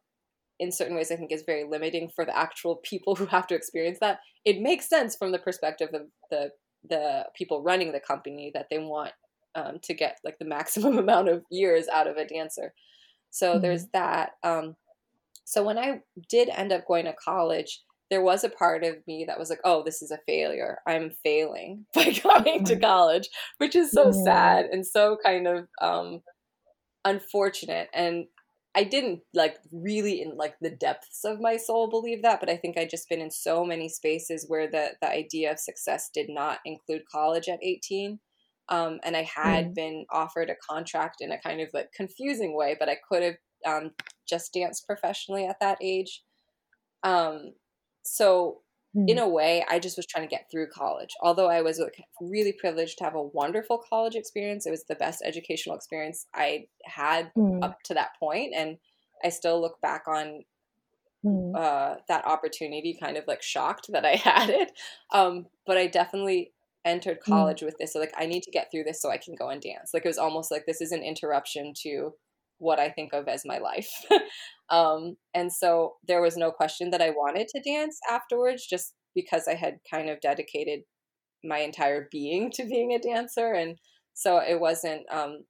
in 0.61 0.71
certain 0.71 0.95
ways 0.95 1.11
i 1.11 1.17
think 1.17 1.33
is 1.33 1.43
very 1.45 1.65
limiting 1.69 2.09
for 2.15 2.25
the 2.25 2.37
actual 2.37 2.77
people 2.85 3.15
who 3.17 3.27
have 3.27 3.47
to 3.47 3.55
experience 3.55 3.99
that 4.01 4.21
it 4.45 4.61
makes 4.61 4.89
sense 4.89 5.17
from 5.17 5.33
the 5.33 5.39
perspective 5.39 5.89
of 5.93 6.03
the 6.31 6.51
the 6.89 7.25
people 7.37 7.63
running 7.63 7.93
the 7.93 8.01
company 8.01 8.51
that 8.55 8.67
they 8.71 8.79
want 8.79 9.13
um, 9.55 9.79
to 9.83 9.95
get 9.95 10.19
like 10.25 10.39
the 10.39 10.45
maximum 10.57 10.99
amount 10.99 11.29
of 11.29 11.43
years 11.51 11.89
out 11.89 12.07
of 12.07 12.17
a 12.17 12.27
dancer. 12.27 12.75
So 13.31 13.53
mm-hmm. 13.53 13.63
there's 13.63 13.87
that. 13.93 14.33
Um, 14.43 14.77
so 15.45 15.65
when 15.65 15.79
I 15.79 16.01
did 16.29 16.49
end 16.49 16.73
up 16.73 16.87
going 16.87 17.07
to 17.07 17.13
college, 17.13 17.83
there 18.11 18.23
was 18.23 18.45
a 18.45 18.51
part 18.51 18.85
of 18.85 18.97
me 19.07 19.25
that 19.27 19.39
was 19.39 19.49
like, 19.49 19.61
oh, 19.65 19.83
this 19.83 20.03
is 20.03 20.11
a 20.11 20.19
failure. 20.27 20.79
I'm 20.87 21.13
failing 21.25 21.87
by 21.95 22.13
going 22.23 22.65
to 22.65 22.79
college, 22.79 23.29
which 23.59 23.75
is 23.75 23.91
so 23.91 24.07
yeah. 24.07 24.25
sad 24.25 24.65
and 24.67 24.87
so 24.87 25.17
kind 25.25 25.47
of 25.47 25.67
um, 25.81 26.21
unfortunate. 27.05 27.89
And 27.95 28.27
I 28.75 28.85
didn't 28.85 29.21
like 29.35 29.59
really 29.71 30.23
in 30.23 30.37
like 30.37 30.57
the 30.61 30.71
depths 30.71 31.25
of 31.25 31.41
my 31.41 31.57
soul 31.57 31.89
believe 31.89 32.23
that, 32.23 32.41
but 32.41 32.49
I 32.49 32.57
think 32.57 32.79
I'd 32.79 32.91
just 32.91 33.09
been 33.09 33.21
in 33.21 33.31
so 33.31 33.65
many 33.65 33.89
spaces 33.89 34.47
where 34.49 34.71
the 34.71 34.93
the 35.01 35.11
idea 35.11 35.53
of 35.53 35.59
success 35.59 36.11
did 36.13 36.29
not 36.29 36.59
include 36.65 37.03
college 37.11 37.49
at 37.49 37.63
18. 37.63 38.19
Um, 38.73 39.01
and 39.05 39.15
I 39.15 39.23
had 39.23 39.71
mm. 39.71 39.75
been 39.75 40.07
offered 40.11 40.49
a 40.49 40.57
contract 40.67 41.17
in 41.21 41.31
a 41.31 41.39
kind 41.39 41.61
of 41.61 41.69
like 41.75 41.93
confusing 41.93 42.57
way, 42.57 42.75
but 42.79 42.89
I 42.89 42.97
could 43.07 43.23
have 43.23 43.35
um, 43.67 43.91
just 44.27 44.55
danced 44.55 44.87
professionally 44.87 45.45
at 45.45 45.61
that 45.61 45.77
age. 45.83 46.23
Um, 47.03 47.53
so 48.03 48.63
mm. 48.97 49.05
in 49.07 49.19
a 49.19 49.29
way, 49.29 49.63
I 49.69 49.79
just 49.79 49.99
was 49.99 50.07
trying 50.07 50.27
to 50.27 50.35
get 50.35 50.47
through 50.51 50.69
college. 50.75 51.11
Although 51.21 51.51
I 51.51 51.61
was 51.61 51.79
like, 51.79 52.03
really 52.19 52.55
privileged 52.59 52.97
to 52.99 53.05
have 53.05 53.15
a 53.15 53.23
wonderful 53.23 53.77
college 53.77 54.15
experience, 54.15 54.65
it 54.65 54.71
was 54.71 54.85
the 54.89 54.95
best 54.95 55.23
educational 55.23 55.77
experience 55.77 56.27
I 56.35 56.69
had 56.87 57.31
mm. 57.37 57.63
up 57.63 57.83
to 57.85 57.95
that 57.95 58.17
point, 58.19 58.55
and 58.57 58.79
I 59.23 59.29
still 59.29 59.61
look 59.61 59.83
back 59.83 60.05
on 60.09 60.45
mm. 61.23 61.55
uh, 61.55 61.97
that 62.09 62.25
opportunity 62.27 62.97
kind 62.99 63.19
of 63.19 63.25
like 63.27 63.43
shocked 63.43 63.89
that 63.93 64.07
I 64.07 64.17
had 64.17 64.49
it. 64.49 64.73
Um, 65.13 65.45
but 65.67 65.77
I 65.77 65.89
definitely 65.89 66.53
entered 66.85 67.19
mm. 67.21 67.25
college 67.25 67.61
mm. 67.61 67.67
with 67.67 67.77
this. 67.79 67.93
So 67.93 68.01
like 68.01 68.15
I 68.17 68.27
need 68.27 68.43
to 68.45 68.51
get 68.51 68.69
through 68.71 68.85
this 68.85 69.01
so 69.01 69.11
I 69.11 69.19
can 69.19 69.35
go 69.39 69.49
and 69.49 69.61
dance. 69.61 69.91
Like 69.93 70.05
it 70.05 70.09
was 70.09 70.19
almost 70.19 70.51
like 70.51 70.65
this 70.67 70.81
is 70.81 70.93
an 70.93 71.03
interruption 71.03 71.73
to 71.83 72.13
what 72.63 72.79
I 72.79 72.89
think 72.89 73.13
of 73.13 73.29
as 73.29 73.43
my 73.45 73.59
life. 73.59 73.91
um, 74.71 75.17
and 75.35 75.53
so 75.53 75.95
there 76.07 76.23
was 76.23 76.37
no 76.37 76.51
question 76.51 76.91
that 76.91 77.03
I 77.03 77.11
wanted 77.11 77.49
to 77.49 77.61
dance 77.61 77.99
afterwards, 78.11 78.67
just 78.67 78.95
because 79.15 79.49
I 79.49 79.55
had 79.55 79.79
kind 79.91 80.09
of 80.09 80.21
dedicated 80.21 80.81
my 81.45 81.59
entire 81.59 82.09
being 82.11 82.51
to 82.53 82.65
being 82.65 82.93
a 82.93 83.01
dancer. 83.01 83.53
And 83.53 83.77
so 84.15 84.39
it 84.39 84.61
wasn't, 84.61 85.03
um, 85.11 85.45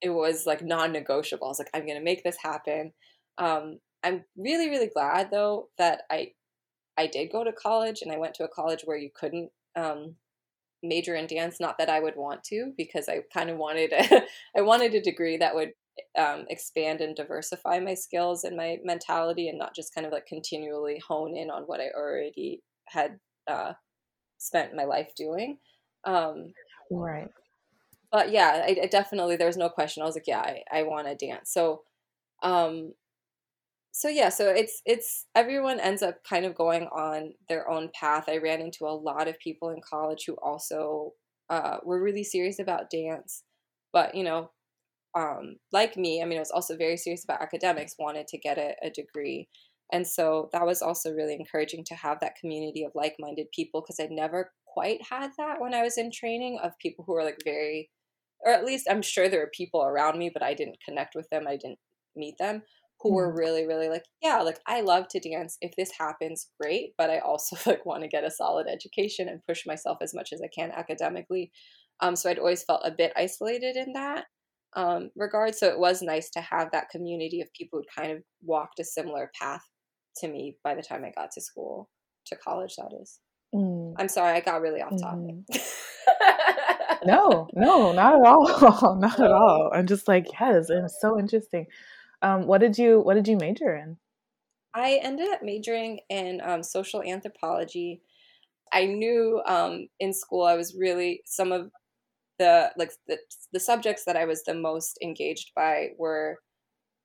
it 0.00 0.10
was 0.10 0.46
like 0.46 0.62
non 0.62 0.92
negotiable. 0.92 1.46
I 1.46 1.50
was 1.50 1.58
like, 1.58 1.70
I'm 1.74 1.86
going 1.86 1.98
to 1.98 2.04
make 2.04 2.24
this 2.24 2.38
happen. 2.42 2.92
Um, 3.36 3.78
I'm 4.02 4.24
really, 4.36 4.70
really 4.70 4.90
glad 4.94 5.30
though 5.30 5.68
that 5.78 6.02
I, 6.10 6.28
I 6.96 7.06
did 7.06 7.32
go 7.32 7.44
to 7.44 7.52
college 7.52 8.00
and 8.02 8.10
I 8.12 8.18
went 8.18 8.34
to 8.34 8.44
a 8.44 8.48
college 8.48 8.82
where 8.84 8.96
you 8.96 9.10
couldn't, 9.14 9.50
um, 9.76 10.16
major 10.84 11.14
in 11.14 11.26
dance 11.26 11.58
not 11.60 11.78
that 11.78 11.88
i 11.88 12.00
would 12.00 12.16
want 12.16 12.42
to 12.44 12.72
because 12.76 13.08
i 13.08 13.20
kind 13.32 13.50
of 13.50 13.56
wanted 13.56 13.92
a, 13.92 14.22
i 14.56 14.60
wanted 14.60 14.94
a 14.94 15.00
degree 15.00 15.36
that 15.36 15.54
would 15.54 15.72
um, 16.18 16.44
expand 16.48 17.00
and 17.00 17.14
diversify 17.14 17.78
my 17.78 17.94
skills 17.94 18.42
and 18.42 18.56
my 18.56 18.78
mentality 18.82 19.48
and 19.48 19.56
not 19.56 19.76
just 19.76 19.94
kind 19.94 20.04
of 20.04 20.12
like 20.12 20.26
continually 20.26 21.00
hone 21.06 21.36
in 21.36 21.50
on 21.50 21.62
what 21.62 21.80
i 21.80 21.88
already 21.96 22.62
had 22.86 23.18
uh, 23.46 23.72
spent 24.38 24.74
my 24.74 24.84
life 24.84 25.12
doing 25.16 25.58
um, 26.04 26.52
right. 26.90 27.30
but 28.10 28.30
yeah 28.30 28.64
I, 28.66 28.76
I, 28.82 28.86
definitely 28.86 29.36
there's 29.36 29.56
no 29.56 29.68
question. 29.68 30.02
I 30.02 30.06
was 30.06 30.16
like 30.16 30.26
yeah 30.26 30.40
i, 30.40 30.62
I 30.70 30.82
want 30.82 31.06
to 31.06 31.26
dance. 31.26 31.52
So 31.52 31.82
um 32.42 32.92
so 33.96 34.08
yeah 34.08 34.28
so 34.28 34.50
it's 34.50 34.82
it's 34.84 35.26
everyone 35.36 35.78
ends 35.78 36.02
up 36.02 36.16
kind 36.28 36.44
of 36.44 36.56
going 36.56 36.88
on 36.88 37.32
their 37.48 37.70
own 37.70 37.88
path. 37.98 38.24
I 38.28 38.38
ran 38.38 38.60
into 38.60 38.86
a 38.86 38.88
lot 38.88 39.28
of 39.28 39.38
people 39.38 39.70
in 39.70 39.80
college 39.88 40.24
who 40.26 40.34
also 40.42 41.12
uh, 41.48 41.76
were 41.84 42.02
really 42.02 42.24
serious 42.24 42.58
about 42.58 42.90
dance 42.90 43.44
but 43.92 44.14
you 44.14 44.24
know 44.24 44.50
um, 45.16 45.56
like 45.72 45.96
me 45.96 46.20
i 46.20 46.24
mean 46.24 46.38
i 46.38 46.40
was 46.40 46.50
also 46.50 46.76
very 46.76 46.96
serious 46.96 47.22
about 47.22 47.40
academics 47.40 47.94
wanted 47.98 48.26
to 48.28 48.38
get 48.38 48.58
a, 48.58 48.74
a 48.82 48.90
degree. 48.90 49.48
And 49.92 50.04
so 50.04 50.48
that 50.52 50.66
was 50.66 50.82
also 50.82 51.12
really 51.12 51.34
encouraging 51.34 51.84
to 51.84 51.94
have 51.94 52.18
that 52.20 52.36
community 52.40 52.82
of 52.84 52.92
like-minded 52.96 53.46
people 53.52 53.80
because 53.80 54.00
i 54.00 54.08
never 54.10 54.50
quite 54.66 55.00
had 55.08 55.30
that 55.38 55.60
when 55.60 55.72
i 55.74 55.82
was 55.82 55.98
in 55.98 56.10
training 56.10 56.58
of 56.64 56.72
people 56.80 57.04
who 57.06 57.12
were 57.12 57.22
like 57.22 57.38
very 57.44 57.90
or 58.44 58.50
at 58.52 58.64
least 58.64 58.88
i'm 58.90 59.02
sure 59.02 59.28
there 59.28 59.40
were 59.40 59.52
people 59.54 59.84
around 59.84 60.18
me 60.18 60.30
but 60.32 60.42
i 60.42 60.52
didn't 60.52 60.82
connect 60.84 61.14
with 61.14 61.28
them. 61.30 61.46
I 61.46 61.56
didn't 61.56 61.78
meet 62.16 62.36
them 62.38 62.62
who 63.04 63.12
were 63.14 63.28
mm-hmm. 63.28 63.38
really 63.38 63.66
really 63.66 63.88
like 63.88 64.04
yeah 64.22 64.40
like 64.40 64.58
i 64.66 64.80
love 64.80 65.06
to 65.08 65.20
dance. 65.20 65.56
If 65.60 65.76
this 65.76 65.92
happens 65.96 66.48
great 66.60 66.94
but 66.98 67.10
i 67.10 67.18
also 67.18 67.56
like 67.70 67.86
want 67.86 68.02
to 68.02 68.08
get 68.08 68.24
a 68.24 68.30
solid 68.30 68.66
education 68.66 69.28
and 69.28 69.46
push 69.46 69.64
myself 69.66 69.98
as 70.00 70.14
much 70.14 70.32
as 70.32 70.40
i 70.42 70.48
can 70.48 70.72
academically. 70.72 71.52
Um, 72.00 72.16
so 72.16 72.28
i'd 72.28 72.40
always 72.40 72.64
felt 72.64 72.82
a 72.84 72.90
bit 72.90 73.12
isolated 73.16 73.76
in 73.76 73.92
that 73.92 74.24
um, 74.76 75.10
regard. 75.14 75.54
So 75.54 75.68
it 75.68 75.78
was 75.78 76.02
nice 76.02 76.30
to 76.30 76.40
have 76.40 76.72
that 76.72 76.88
community 76.90 77.40
of 77.40 77.52
people 77.52 77.78
who 77.78 78.02
kind 78.02 78.10
of 78.10 78.24
walked 78.42 78.80
a 78.80 78.84
similar 78.84 79.30
path 79.40 79.62
to 80.16 80.28
me 80.28 80.56
by 80.62 80.74
the 80.74 80.82
time 80.82 81.04
i 81.04 81.10
got 81.10 81.30
to 81.32 81.40
school 81.40 81.88
to 82.26 82.36
college 82.36 82.74
that 82.76 82.90
is. 83.00 83.18
Mm. 83.54 83.94
i'm 83.98 84.08
sorry 84.08 84.36
i 84.36 84.40
got 84.40 84.60
really 84.60 84.80
off 84.80 85.00
topic. 85.00 85.34
Mm. 85.52 87.04
no 87.06 87.48
no 87.54 87.92
not 87.92 88.14
at 88.14 88.26
all. 88.26 88.96
Not 89.00 89.20
at 89.20 89.30
all. 89.30 89.70
I'm 89.74 89.86
just 89.86 90.08
like 90.08 90.26
yes 90.40 90.66
it's 90.70 91.00
so 91.00 91.18
interesting 91.18 91.66
um, 92.24 92.46
what 92.46 92.60
did 92.62 92.78
you 92.78 93.00
What 93.00 93.14
did 93.14 93.28
you 93.28 93.36
major 93.36 93.76
in? 93.76 93.98
I 94.74 94.98
ended 95.02 95.28
up 95.30 95.42
majoring 95.42 96.00
in 96.08 96.40
um, 96.42 96.62
social 96.62 97.02
anthropology. 97.02 98.00
I 98.72 98.86
knew 98.86 99.42
um, 99.46 99.86
in 100.00 100.12
school 100.12 100.44
I 100.44 100.56
was 100.56 100.74
really 100.76 101.20
some 101.26 101.52
of 101.52 101.70
the 102.38 102.72
like 102.76 102.92
the, 103.06 103.18
the 103.52 103.60
subjects 103.60 104.04
that 104.06 104.16
I 104.16 104.24
was 104.24 104.42
the 104.42 104.54
most 104.54 104.98
engaged 105.02 105.52
by 105.54 105.90
were, 105.98 106.38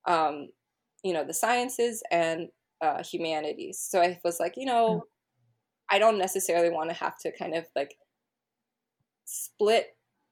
um, 0.08 0.48
you 1.04 1.14
know, 1.14 1.26
the 1.26 1.34
sciences 1.34 2.02
and 2.10 2.48
uh, 2.82 3.04
humanities. 3.04 3.86
So 3.88 4.02
I 4.02 4.20
was 4.24 4.40
like, 4.40 4.54
you 4.56 4.66
know, 4.66 5.04
I 5.92 6.00
don't 6.00 6.18
necessarily 6.18 6.70
want 6.70 6.90
to 6.90 6.96
have 6.96 7.18
to 7.20 7.32
kind 7.38 7.56
of 7.56 7.66
like 7.76 7.94
split 9.26 9.88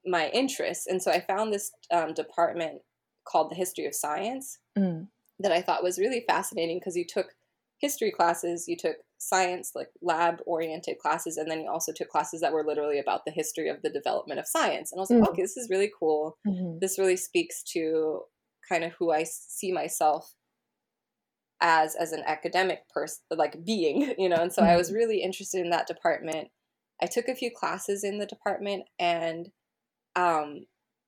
my 0.05 0.29
interests, 0.29 0.87
and 0.87 1.03
so 1.03 1.11
I 1.11 1.19
found 1.19 1.51
this 1.51 1.71
um, 1.91 2.13
department 2.13 2.81
called 3.29 3.51
the 3.51 3.55
history 3.55 3.85
of 3.85 3.95
science 3.95 4.59
mm. 4.77 5.07
that 5.39 5.51
I 5.51 5.61
thought 5.61 5.83
was 5.83 5.99
really 5.99 6.23
fascinating 6.27 6.79
because 6.79 6.95
you 6.95 7.05
took 7.07 7.27
history 7.79 8.11
classes, 8.11 8.67
you 8.67 8.75
took 8.75 8.97
science, 9.19 9.71
like 9.75 9.89
lab 10.01 10.39
oriented 10.45 10.97
classes, 10.99 11.37
and 11.37 11.49
then 11.49 11.61
you 11.61 11.69
also 11.69 11.91
took 11.91 12.09
classes 12.09 12.41
that 12.41 12.53
were 12.53 12.65
literally 12.65 12.99
about 12.99 13.25
the 13.25 13.31
history 13.31 13.69
of 13.69 13.81
the 13.81 13.89
development 13.89 14.39
of 14.39 14.47
science. 14.47 14.91
And 14.91 14.99
I 14.99 15.01
was 15.01 15.09
like, 15.09 15.21
mm. 15.21 15.29
okay, 15.29 15.41
this 15.41 15.57
is 15.57 15.69
really 15.69 15.91
cool. 15.97 16.37
Mm-hmm. 16.47 16.79
This 16.79 16.97
really 16.97 17.17
speaks 17.17 17.63
to 17.73 18.21
kind 18.67 18.83
of 18.83 18.93
who 18.93 19.11
I 19.11 19.23
see 19.23 19.71
myself 19.71 20.33
as 21.61 21.95
as 21.95 22.11
an 22.11 22.21
academic 22.27 22.87
person 22.89 23.19
like 23.31 23.65
being 23.65 24.13
you 24.19 24.29
know 24.29 24.35
and 24.35 24.53
so 24.53 24.61
mm-hmm. 24.61 24.71
i 24.71 24.77
was 24.77 24.89
mm-hmm. 24.89 24.97
really 24.97 25.23
interested 25.23 25.59
in 25.59 25.71
that 25.71 25.87
department 25.87 26.49
i 27.01 27.07
took 27.07 27.27
a 27.27 27.35
few 27.35 27.49
classes 27.49 28.03
in 28.03 28.19
the 28.19 28.27
department 28.27 28.83
and 28.99 29.49
um, 30.15 30.65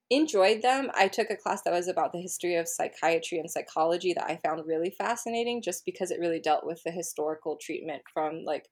enjoyed 0.10 0.62
them. 0.62 0.90
I 0.96 1.08
took 1.08 1.30
a 1.30 1.36
class 1.36 1.62
that 1.64 1.74
was 1.74 1.88
about 1.88 2.12
the 2.12 2.22
history 2.22 2.56
of 2.56 2.68
psychiatry 2.68 3.38
and 3.40 3.50
psychology 3.50 4.14
that 4.14 4.26
I 4.26 4.40
found 4.44 4.66
really 4.66 4.94
fascinating 4.98 5.62
just 5.62 5.86
because 5.86 6.12
it 6.12 6.20
really 6.20 6.40
dealt 6.40 6.66
with 6.66 6.82
the 6.84 6.92
historical 6.92 7.58
treatment 7.62 8.02
from 8.14 8.44
like 8.44 8.66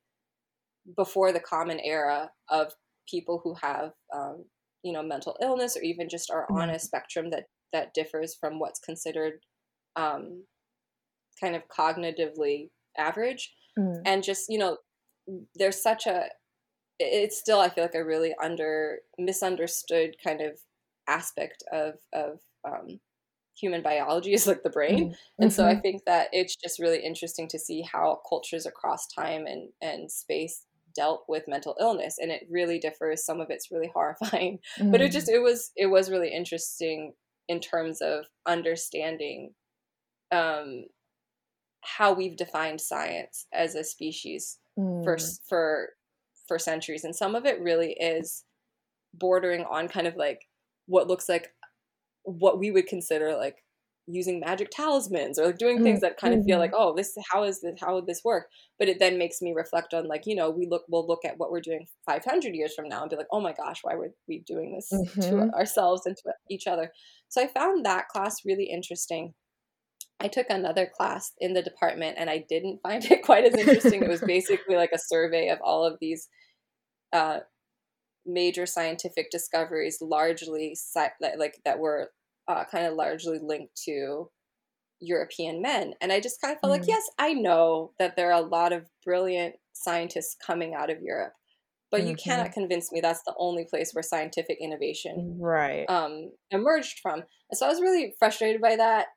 before 0.95 1.31
the 1.31 1.39
common 1.39 1.79
era 1.83 2.31
of 2.49 2.73
people 3.09 3.41
who 3.43 3.55
have 3.61 3.91
um, 4.15 4.45
you 4.83 4.93
know 4.93 5.03
mental 5.03 5.37
illness 5.41 5.75
or 5.75 5.81
even 5.81 6.09
just 6.09 6.31
are 6.31 6.47
on 6.51 6.69
a 6.69 6.73
mm-hmm. 6.73 6.77
spectrum 6.77 7.29
that 7.31 7.45
that 7.73 7.93
differs 7.93 8.35
from 8.39 8.59
what's 8.59 8.79
considered 8.79 9.33
um, 9.95 10.43
kind 11.39 11.55
of 11.55 11.63
cognitively 11.67 12.69
average 12.97 13.53
mm. 13.77 14.01
and 14.05 14.23
just 14.23 14.45
you 14.49 14.57
know 14.57 14.77
there's 15.55 15.81
such 15.81 16.07
a 16.07 16.25
it's 16.99 17.37
still 17.37 17.59
i 17.59 17.69
feel 17.69 17.83
like 17.83 17.93
a 17.93 18.03
really 18.03 18.33
under 18.41 18.99
misunderstood 19.19 20.15
kind 20.23 20.41
of 20.41 20.57
aspect 21.07 21.63
of 21.71 21.95
of 22.13 22.39
um, 22.65 22.99
human 23.59 23.81
biology 23.81 24.33
is 24.33 24.47
like 24.47 24.63
the 24.63 24.69
brain 24.69 25.09
mm-hmm. 25.09 25.43
and 25.43 25.51
so 25.51 25.65
i 25.65 25.71
mm-hmm. 25.71 25.81
think 25.81 26.05
that 26.05 26.27
it's 26.31 26.55
just 26.55 26.79
really 26.79 27.03
interesting 27.03 27.47
to 27.47 27.59
see 27.59 27.81
how 27.81 28.19
cultures 28.27 28.65
across 28.65 29.07
time 29.07 29.45
and 29.45 29.69
and 29.81 30.11
space 30.11 30.63
dealt 30.95 31.23
with 31.27 31.47
mental 31.47 31.75
illness 31.79 32.17
and 32.19 32.31
it 32.31 32.47
really 32.49 32.79
differs 32.79 33.23
some 33.23 33.39
of 33.39 33.47
it's 33.49 33.71
really 33.71 33.89
horrifying 33.93 34.59
mm-hmm. 34.79 34.91
but 34.91 35.01
it 35.01 35.11
just 35.11 35.29
it 35.29 35.39
was 35.39 35.71
it 35.75 35.87
was 35.87 36.09
really 36.09 36.33
interesting 36.33 37.13
in 37.47 37.59
terms 37.59 38.01
of 38.01 38.25
understanding 38.45 39.53
um 40.31 40.85
how 41.81 42.11
we've 42.13 42.35
defined 42.35 42.81
science 42.81 43.47
as 43.53 43.75
a 43.75 43.83
species 43.83 44.57
mm. 44.77 45.03
for 45.03 45.17
for 45.47 45.89
for 46.47 46.59
centuries 46.59 47.03
and 47.03 47.15
some 47.15 47.35
of 47.35 47.45
it 47.45 47.61
really 47.61 47.93
is 47.93 48.43
bordering 49.13 49.63
on 49.63 49.87
kind 49.87 50.07
of 50.07 50.15
like 50.15 50.41
what 50.87 51.07
looks 51.07 51.29
like 51.29 51.53
what 52.23 52.59
we 52.59 52.71
would 52.71 52.87
consider 52.87 53.35
like 53.35 53.63
using 54.07 54.39
magic 54.39 54.69
talismans 54.71 55.37
or 55.37 55.47
like 55.47 55.57
doing 55.57 55.83
things 55.83 55.99
that 55.99 56.17
kind 56.17 56.33
of 56.33 56.43
feel 56.45 56.59
like 56.59 56.71
mm-hmm. 56.71 56.81
oh 56.81 56.95
this 56.95 57.13
how 57.29 57.43
is 57.43 57.59
this 57.61 57.77
how 57.79 57.93
would 57.93 58.07
this 58.07 58.21
work 58.23 58.47
but 58.79 58.87
it 58.87 58.99
then 58.99 59.17
makes 59.17 59.41
me 59.41 59.53
reflect 59.53 59.93
on 59.93 60.07
like 60.07 60.25
you 60.25 60.33
know 60.33 60.49
we 60.49 60.65
look 60.65 60.83
we'll 60.87 61.05
look 61.05 61.25
at 61.25 61.37
what 61.37 61.51
we're 61.51 61.59
doing 61.59 61.85
500 62.05 62.55
years 62.55 62.73
from 62.73 62.87
now 62.87 63.01
and 63.01 63.09
be 63.09 63.17
like 63.17 63.27
oh 63.33 63.41
my 63.41 63.53
gosh 63.53 63.79
why 63.83 63.95
were 63.95 64.13
we 64.27 64.39
doing 64.47 64.73
this 64.73 64.89
mm-hmm. 64.93 65.21
to 65.21 65.53
ourselves 65.53 66.05
and 66.05 66.15
to 66.15 66.31
each 66.49 66.67
other 66.67 66.91
so 67.27 67.41
i 67.41 67.47
found 67.47 67.85
that 67.85 68.07
class 68.07 68.45
really 68.45 68.65
interesting 68.65 69.33
i 70.21 70.27
took 70.29 70.47
another 70.49 70.89
class 70.97 71.33
in 71.39 71.53
the 71.53 71.61
department 71.61 72.15
and 72.17 72.29
i 72.29 72.45
didn't 72.47 72.79
find 72.81 73.03
it 73.03 73.21
quite 73.23 73.43
as 73.43 73.55
interesting 73.55 74.01
it 74.01 74.09
was 74.09 74.21
basically 74.25 74.77
like 74.77 74.91
a 74.93 74.99
survey 74.99 75.49
of 75.49 75.59
all 75.61 75.83
of 75.83 75.97
these 75.99 76.29
uh, 77.13 77.39
major 78.27 78.65
scientific 78.65 79.31
discoveries 79.31 79.99
largely 80.01 80.75
like 81.19 81.59
that 81.65 81.79
were 81.79 82.11
uh, 82.47 82.63
kind 82.71 82.85
of 82.85 82.93
largely 82.93 83.39
linked 83.41 83.75
to 83.85 84.29
European 84.99 85.61
men. 85.61 85.93
And 86.01 86.11
I 86.11 86.19
just 86.19 86.41
kind 86.41 86.55
of 86.55 86.61
felt 86.61 86.73
mm. 86.73 86.79
like, 86.79 86.87
yes, 86.87 87.03
I 87.19 87.33
know 87.33 87.91
that 87.99 88.15
there 88.15 88.31
are 88.31 88.41
a 88.41 88.45
lot 88.45 88.73
of 88.73 88.85
brilliant 89.05 89.55
scientists 89.73 90.35
coming 90.45 90.73
out 90.73 90.89
of 90.89 91.01
Europe, 91.01 91.33
but 91.91 92.01
mm-hmm. 92.01 92.11
you 92.11 92.15
cannot 92.15 92.51
convince 92.51 92.91
me 92.91 92.99
that's 92.99 93.21
the 93.25 93.35
only 93.37 93.65
place 93.65 93.91
where 93.93 94.03
scientific 94.03 94.57
innovation 94.59 95.37
right 95.39 95.85
um, 95.87 96.31
emerged 96.51 96.99
from. 97.01 97.23
And 97.49 97.57
so 97.57 97.65
I 97.65 97.69
was 97.69 97.81
really 97.81 98.13
frustrated 98.19 98.61
by 98.61 98.75
that 98.75 99.07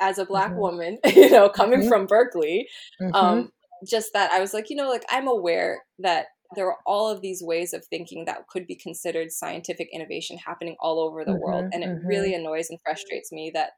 as 0.00 0.18
a 0.18 0.26
black 0.26 0.50
mm-hmm. 0.50 0.60
woman, 0.60 0.98
you 1.06 1.30
know, 1.30 1.48
coming 1.48 1.80
mm-hmm. 1.80 1.88
from 1.88 2.06
Berkeley. 2.06 2.68
Um, 3.00 3.10
mm-hmm. 3.12 3.46
just 3.88 4.12
that 4.14 4.30
I 4.32 4.40
was 4.40 4.54
like, 4.54 4.70
you 4.70 4.76
know, 4.76 4.88
like 4.88 5.04
I'm 5.10 5.28
aware 5.28 5.82
that 5.98 6.26
there 6.54 6.66
are 6.68 6.78
all 6.86 7.10
of 7.10 7.20
these 7.20 7.42
ways 7.42 7.72
of 7.72 7.84
thinking 7.86 8.24
that 8.24 8.46
could 8.48 8.66
be 8.66 8.76
considered 8.76 9.32
scientific 9.32 9.88
innovation 9.92 10.38
happening 10.38 10.76
all 10.80 11.00
over 11.00 11.24
the 11.24 11.34
world. 11.34 11.64
Mm-hmm. 11.66 11.82
And 11.82 11.84
it 11.84 12.06
really 12.06 12.32
mm-hmm. 12.32 12.46
annoys 12.46 12.70
and 12.70 12.78
frustrates 12.82 13.32
me 13.32 13.50
that 13.54 13.70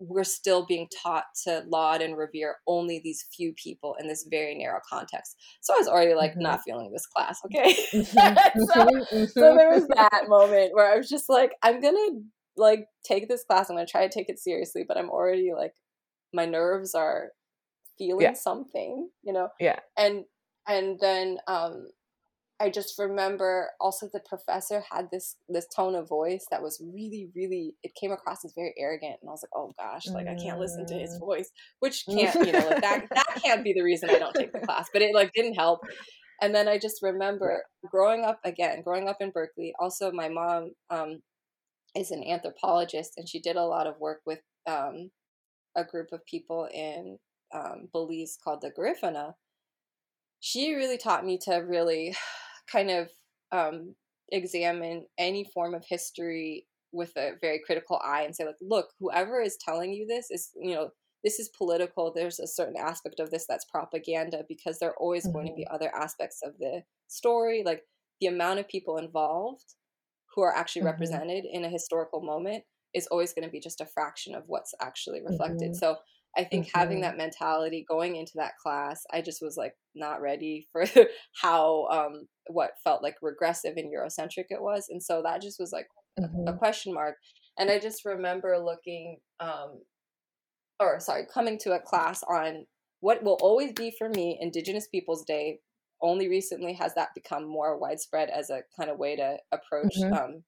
we're 0.00 0.24
still 0.24 0.64
being 0.64 0.88
taught 1.02 1.24
to 1.44 1.62
laud 1.68 2.00
and 2.00 2.16
revere 2.16 2.56
only 2.66 3.00
these 3.04 3.26
few 3.36 3.52
people 3.52 3.94
in 4.00 4.08
this 4.08 4.26
very 4.30 4.56
narrow 4.56 4.80
context. 4.90 5.36
So 5.60 5.74
I 5.74 5.78
was 5.78 5.88
already 5.88 6.14
like 6.14 6.32
mm-hmm. 6.32 6.42
not 6.42 6.62
feeling 6.64 6.90
this 6.90 7.06
class, 7.06 7.38
okay? 7.44 7.74
Mm-hmm. 7.92 8.60
so, 8.64 8.84
mm-hmm. 8.86 9.24
so, 9.26 9.54
there 9.54 9.70
was 9.70 9.86
that 9.88 10.24
moment 10.28 10.70
where 10.72 10.90
I 10.90 10.96
was 10.96 11.08
just 11.08 11.28
like, 11.28 11.52
I'm 11.62 11.80
gonna 11.80 12.20
like 12.56 12.86
take 13.04 13.28
this 13.28 13.44
class, 13.44 13.68
I'm 13.68 13.76
gonna 13.76 13.86
try 13.86 14.06
to 14.06 14.12
take 14.12 14.30
it 14.30 14.38
seriously, 14.38 14.84
but 14.88 14.96
I'm 14.96 15.10
already 15.10 15.52
like 15.54 15.72
my 16.32 16.46
nerves 16.46 16.94
are 16.94 17.30
feeling 17.98 18.22
yeah. 18.22 18.32
something, 18.32 19.10
you 19.22 19.32
know? 19.32 19.48
Yeah. 19.60 19.80
And 19.98 20.24
and 20.68 20.98
then 21.00 21.38
um 21.46 21.88
I 22.62 22.68
just 22.68 22.98
remember 22.98 23.70
also 23.80 24.06
the 24.12 24.20
professor 24.20 24.84
had 24.90 25.08
this 25.10 25.36
this 25.48 25.66
tone 25.74 25.94
of 25.94 26.08
voice 26.08 26.44
that 26.50 26.62
was 26.62 26.80
really 26.94 27.30
really 27.34 27.74
it 27.82 27.94
came 27.94 28.12
across 28.12 28.44
as 28.44 28.52
very 28.54 28.74
arrogant 28.78 29.16
and 29.22 29.30
I 29.30 29.32
was 29.32 29.42
like 29.42 29.56
oh 29.56 29.72
gosh 29.78 30.06
like 30.08 30.28
I 30.28 30.34
can't 30.34 30.60
listen 30.60 30.84
to 30.86 30.94
his 30.94 31.16
mm. 31.16 31.20
voice 31.20 31.50
which 31.78 32.04
can't 32.04 32.34
you 32.46 32.52
know 32.52 32.68
like 32.68 32.80
that 32.82 33.06
that 33.14 33.40
can't 33.42 33.64
be 33.64 33.72
the 33.72 33.82
reason 33.82 34.10
I 34.10 34.18
don't 34.18 34.34
take 34.34 34.52
the 34.52 34.60
class 34.60 34.88
but 34.92 35.02
it 35.02 35.14
like 35.14 35.32
didn't 35.32 35.54
help. 35.54 35.80
And 36.42 36.54
then 36.54 36.68
I 36.68 36.78
just 36.78 37.02
remember 37.02 37.62
growing 37.90 38.24
up 38.24 38.40
again 38.44 38.82
growing 38.82 39.08
up 39.08 39.16
in 39.20 39.30
Berkeley 39.30 39.72
also 39.80 40.12
my 40.12 40.28
mom 40.28 40.72
um, 40.90 41.20
is 41.96 42.10
an 42.10 42.22
anthropologist 42.22 43.14
and 43.16 43.26
she 43.26 43.40
did 43.40 43.56
a 43.56 43.64
lot 43.64 43.86
of 43.86 43.98
work 43.98 44.20
with 44.26 44.40
um, 44.66 45.10
a 45.76 45.84
group 45.84 46.08
of 46.12 46.24
people 46.26 46.68
in 46.72 47.18
um, 47.54 47.88
Belize 47.92 48.38
called 48.42 48.60
the 48.60 48.70
Garifuna 48.70 49.32
she 50.40 50.74
really 50.74 50.98
taught 50.98 51.24
me 51.24 51.38
to 51.38 51.56
really 51.56 52.14
kind 52.72 52.90
of 52.90 53.08
um, 53.52 53.94
examine 54.32 55.06
any 55.18 55.44
form 55.44 55.74
of 55.74 55.84
history 55.88 56.66
with 56.92 57.12
a 57.16 57.32
very 57.40 57.60
critical 57.64 58.00
eye 58.04 58.22
and 58.22 58.34
say 58.34 58.44
like 58.44 58.56
look 58.60 58.88
whoever 58.98 59.40
is 59.40 59.56
telling 59.64 59.92
you 59.92 60.06
this 60.06 60.30
is 60.30 60.50
you 60.60 60.74
know 60.74 60.90
this 61.22 61.38
is 61.38 61.50
political 61.56 62.12
there's 62.12 62.40
a 62.40 62.46
certain 62.46 62.76
aspect 62.76 63.20
of 63.20 63.30
this 63.30 63.46
that's 63.48 63.64
propaganda 63.66 64.42
because 64.48 64.78
there 64.78 64.90
are 64.90 64.98
always 64.98 65.24
mm-hmm. 65.24 65.34
going 65.34 65.46
to 65.46 65.54
be 65.54 65.62
mm-hmm. 65.62 65.74
other 65.74 65.94
aspects 65.94 66.40
of 66.42 66.52
the 66.58 66.82
story 67.06 67.62
like 67.64 67.82
the 68.20 68.26
amount 68.26 68.58
of 68.58 68.68
people 68.68 68.96
involved 68.96 69.74
who 70.34 70.42
are 70.42 70.54
actually 70.54 70.80
mm-hmm. 70.80 70.90
represented 70.90 71.44
in 71.50 71.64
a 71.64 71.68
historical 71.68 72.22
moment 72.22 72.64
is 72.92 73.06
always 73.08 73.32
going 73.32 73.44
to 73.44 73.50
be 73.50 73.60
just 73.60 73.80
a 73.80 73.86
fraction 73.86 74.34
of 74.34 74.44
what's 74.46 74.74
actually 74.80 75.20
reflected 75.22 75.70
mm-hmm. 75.70 75.74
so 75.74 75.96
I 76.36 76.44
think 76.44 76.66
mm-hmm. 76.66 76.78
having 76.78 77.00
that 77.00 77.16
mentality 77.16 77.84
going 77.88 78.16
into 78.16 78.32
that 78.36 78.56
class, 78.62 79.02
I 79.12 79.20
just 79.20 79.42
was 79.42 79.56
like 79.56 79.74
not 79.94 80.20
ready 80.20 80.68
for 80.70 80.84
how 81.42 81.86
um 81.90 82.26
what 82.46 82.70
felt 82.84 83.02
like 83.02 83.16
regressive 83.22 83.74
and 83.76 83.92
Eurocentric 83.92 84.46
it 84.50 84.62
was. 84.62 84.86
And 84.88 85.02
so 85.02 85.22
that 85.22 85.42
just 85.42 85.58
was 85.58 85.72
like 85.72 85.88
mm-hmm. 86.18 86.48
a 86.48 86.56
question 86.56 86.94
mark. 86.94 87.16
And 87.58 87.70
I 87.70 87.78
just 87.78 88.04
remember 88.04 88.58
looking 88.58 89.18
um 89.40 89.80
or 90.78 91.00
sorry, 91.00 91.26
coming 91.32 91.58
to 91.58 91.72
a 91.72 91.80
class 91.80 92.22
on 92.22 92.66
what 93.00 93.22
will 93.22 93.38
always 93.42 93.72
be 93.72 93.92
for 93.98 94.08
me 94.08 94.38
Indigenous 94.40 94.88
Peoples 94.88 95.24
Day. 95.24 95.58
Only 96.02 96.28
recently 96.28 96.72
has 96.74 96.94
that 96.94 97.10
become 97.14 97.46
more 97.46 97.78
widespread 97.78 98.30
as 98.30 98.48
a 98.48 98.62
kind 98.78 98.88
of 98.88 98.98
way 98.98 99.16
to 99.16 99.36
approach 99.52 99.94
mm-hmm. 99.98 100.14
um, 100.14 100.44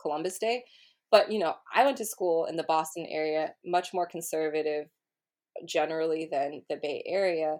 Columbus 0.00 0.38
Day. 0.38 0.64
But 1.10 1.32
you 1.32 1.38
know, 1.38 1.54
I 1.74 1.84
went 1.84 1.96
to 1.98 2.06
school 2.06 2.46
in 2.46 2.56
the 2.56 2.64
Boston 2.64 3.06
area, 3.10 3.52
much 3.64 3.92
more 3.92 4.06
conservative, 4.06 4.86
generally 5.66 6.28
than 6.30 6.62
the 6.68 6.76
Bay 6.80 7.02
Area. 7.06 7.58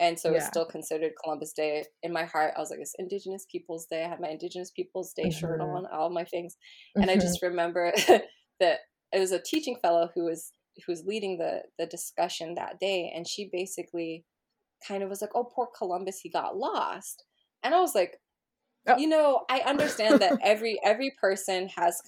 And 0.00 0.18
so 0.18 0.30
yeah. 0.30 0.38
it's 0.38 0.46
still 0.46 0.64
considered 0.64 1.12
Columbus 1.22 1.52
Day. 1.52 1.84
In 2.02 2.12
my 2.12 2.24
heart, 2.24 2.54
I 2.56 2.60
was 2.60 2.70
like, 2.70 2.80
it's 2.80 2.96
Indigenous 2.98 3.46
Peoples 3.50 3.86
Day. 3.88 4.04
I 4.04 4.08
had 4.08 4.20
my 4.20 4.28
Indigenous 4.28 4.70
Peoples 4.70 5.12
Day 5.12 5.24
mm-hmm. 5.24 5.38
shirt 5.38 5.60
on, 5.60 5.86
all 5.92 6.10
my 6.10 6.24
things. 6.24 6.56
And 6.96 7.04
mm-hmm. 7.04 7.18
I 7.18 7.22
just 7.22 7.42
remember 7.42 7.92
that 8.60 8.78
it 9.12 9.20
was 9.20 9.32
a 9.32 9.40
teaching 9.40 9.76
fellow 9.80 10.10
who 10.14 10.24
was 10.24 10.50
who 10.84 10.90
was 10.90 11.04
leading 11.06 11.38
the 11.38 11.62
the 11.78 11.86
discussion 11.86 12.56
that 12.56 12.80
day, 12.80 13.12
and 13.14 13.28
she 13.28 13.48
basically 13.52 14.24
kind 14.86 15.04
of 15.04 15.08
was 15.08 15.20
like, 15.20 15.30
"Oh, 15.34 15.44
poor 15.44 15.68
Columbus, 15.78 16.18
he 16.20 16.28
got 16.28 16.56
lost." 16.56 17.22
And 17.62 17.74
I 17.74 17.80
was 17.80 17.94
like, 17.94 18.18
oh. 18.88 18.98
you 18.98 19.08
know, 19.08 19.44
I 19.48 19.60
understand 19.60 20.20
that 20.20 20.38
every 20.44 20.78
every 20.84 21.12
person 21.20 21.68
has 21.76 22.00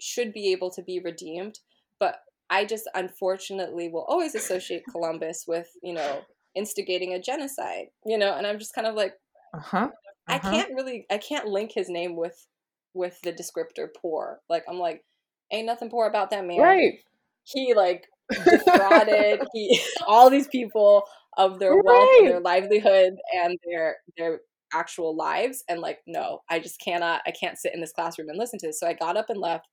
should 0.00 0.32
be 0.32 0.52
able 0.52 0.70
to 0.70 0.82
be 0.82 1.00
redeemed, 1.00 1.58
but 2.00 2.16
I 2.50 2.64
just 2.64 2.88
unfortunately 2.94 3.88
will 3.88 4.04
always 4.08 4.34
associate 4.34 4.84
Columbus 4.90 5.44
with, 5.46 5.68
you 5.82 5.92
know, 5.92 6.22
instigating 6.54 7.14
a 7.14 7.20
genocide, 7.20 7.86
you 8.04 8.18
know, 8.18 8.34
and 8.34 8.46
I'm 8.46 8.58
just 8.58 8.74
kind 8.74 8.86
of 8.86 8.94
like, 8.94 9.14
uh-huh. 9.54 9.76
uh-huh. 9.76 9.90
I 10.26 10.38
can't 10.38 10.70
really, 10.74 11.06
I 11.10 11.18
can't 11.18 11.46
link 11.46 11.72
his 11.72 11.88
name 11.88 12.16
with, 12.16 12.46
with 12.94 13.20
the 13.22 13.32
descriptor 13.32 13.88
poor. 13.96 14.40
Like, 14.48 14.64
I'm 14.68 14.78
like, 14.78 15.04
ain't 15.52 15.66
nothing 15.66 15.90
poor 15.90 16.06
about 16.06 16.30
that 16.30 16.46
man. 16.46 16.60
Right. 16.60 16.98
He 17.44 17.74
like 17.74 18.06
defrauded 18.30 19.42
he, 19.54 19.80
all 20.06 20.28
these 20.30 20.48
people 20.48 21.04
of 21.36 21.58
their 21.58 21.74
right. 21.74 21.84
wealth 21.84 22.08
and 22.18 22.28
their 22.28 22.40
livelihood 22.40 23.14
and 23.34 23.58
their, 23.70 23.96
their 24.16 24.40
actual 24.74 25.16
lives. 25.16 25.64
And 25.68 25.80
like, 25.80 26.00
no, 26.06 26.40
I 26.50 26.58
just 26.58 26.80
cannot, 26.80 27.22
I 27.26 27.30
can't 27.30 27.58
sit 27.58 27.74
in 27.74 27.80
this 27.80 27.92
classroom 27.92 28.28
and 28.28 28.38
listen 28.38 28.58
to 28.60 28.66
this. 28.66 28.80
So 28.80 28.86
I 28.86 28.94
got 28.94 29.16
up 29.16 29.30
and 29.30 29.40
left 29.40 29.66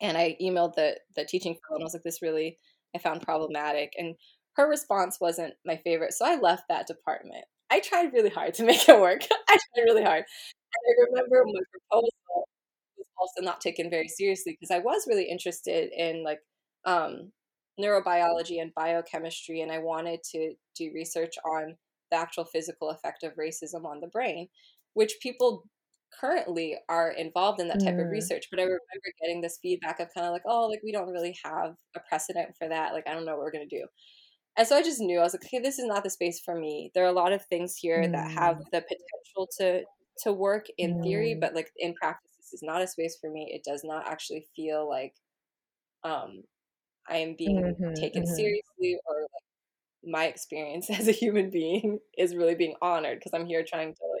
and 0.00 0.16
I 0.16 0.36
emailed 0.40 0.74
the 0.74 0.98
the 1.16 1.24
teaching 1.24 1.54
fellow 1.54 1.76
and 1.76 1.82
I 1.82 1.86
was 1.86 1.94
like, 1.94 2.02
this 2.02 2.22
really 2.22 2.58
I 2.94 2.98
found 2.98 3.22
problematic. 3.22 3.92
And 3.98 4.14
her 4.56 4.68
response 4.68 5.18
wasn't 5.20 5.54
my 5.66 5.76
favorite, 5.76 6.12
so 6.12 6.24
I 6.24 6.38
left 6.40 6.64
that 6.68 6.86
department. 6.86 7.44
I 7.70 7.80
tried 7.80 8.12
really 8.12 8.30
hard 8.30 8.54
to 8.54 8.62
make 8.66 8.88
it 8.88 9.00
work. 9.00 9.22
I 9.30 9.56
tried 9.56 9.84
really 9.84 10.04
hard. 10.04 10.24
And 10.24 10.82
I 10.88 11.10
remember 11.10 11.44
my 11.46 11.60
proposal 11.72 12.46
was 12.96 13.06
also 13.18 13.44
not 13.44 13.60
taken 13.60 13.90
very 13.90 14.08
seriously 14.08 14.56
because 14.58 14.74
I 14.74 14.78
was 14.78 15.06
really 15.06 15.28
interested 15.28 15.90
in 15.96 16.22
like 16.24 16.40
um, 16.84 17.32
neurobiology 17.80 18.60
and 18.60 18.74
biochemistry, 18.74 19.60
and 19.60 19.72
I 19.72 19.78
wanted 19.78 20.20
to 20.32 20.54
do 20.76 20.90
research 20.94 21.34
on 21.44 21.76
the 22.10 22.16
actual 22.16 22.44
physical 22.44 22.90
effect 22.90 23.22
of 23.22 23.34
racism 23.34 23.84
on 23.84 24.00
the 24.00 24.06
brain, 24.06 24.48
which 24.94 25.14
people 25.22 25.64
currently 26.20 26.76
are 26.88 27.10
involved 27.10 27.60
in 27.60 27.68
that 27.68 27.80
type 27.80 27.94
mm. 27.94 28.04
of 28.04 28.10
research 28.10 28.46
but 28.50 28.60
i 28.60 28.62
remember 28.62 28.80
getting 29.20 29.40
this 29.40 29.58
feedback 29.62 30.00
of 30.00 30.08
kind 30.14 30.26
of 30.26 30.32
like 30.32 30.42
oh 30.46 30.66
like 30.66 30.80
we 30.84 30.92
don't 30.92 31.10
really 31.10 31.36
have 31.44 31.74
a 31.96 32.00
precedent 32.08 32.50
for 32.58 32.68
that 32.68 32.92
like 32.92 33.06
i 33.08 33.12
don't 33.12 33.24
know 33.24 33.32
what 33.32 33.40
we're 33.40 33.52
going 33.52 33.68
to 33.68 33.78
do 33.78 33.84
and 34.56 34.66
so 34.66 34.76
i 34.76 34.82
just 34.82 35.00
knew 35.00 35.18
i 35.18 35.22
was 35.22 35.34
like 35.34 35.44
okay 35.44 35.58
this 35.58 35.78
is 35.78 35.86
not 35.86 36.04
the 36.04 36.10
space 36.10 36.40
for 36.44 36.58
me 36.58 36.90
there 36.94 37.04
are 37.04 37.08
a 37.08 37.12
lot 37.12 37.32
of 37.32 37.44
things 37.46 37.76
here 37.76 38.02
mm. 38.02 38.12
that 38.12 38.30
have 38.30 38.56
mm. 38.56 38.64
the 38.72 38.80
potential 38.82 39.48
to 39.58 39.82
to 40.22 40.32
work 40.32 40.66
in 40.78 40.94
mm. 40.94 41.02
theory 41.02 41.36
but 41.38 41.54
like 41.54 41.70
in 41.78 41.94
practice 41.94 42.30
this 42.38 42.52
is 42.52 42.62
not 42.62 42.82
a 42.82 42.86
space 42.86 43.16
for 43.20 43.30
me 43.30 43.50
it 43.52 43.62
does 43.64 43.82
not 43.84 44.06
actually 44.06 44.46
feel 44.54 44.88
like 44.88 45.14
um 46.04 46.42
i 47.08 47.16
am 47.16 47.34
being 47.36 47.60
mm-hmm, 47.60 47.94
taken 47.94 48.22
mm-hmm. 48.22 48.34
seriously 48.34 48.96
or 49.06 49.22
like 49.22 49.44
my 50.06 50.26
experience 50.26 50.90
as 50.98 51.08
a 51.08 51.12
human 51.12 51.50
being 51.50 51.98
is 52.16 52.36
really 52.36 52.54
being 52.54 52.74
honored 52.80 53.18
because 53.18 53.32
i'm 53.34 53.46
here 53.46 53.64
trying 53.66 53.92
to 53.92 54.13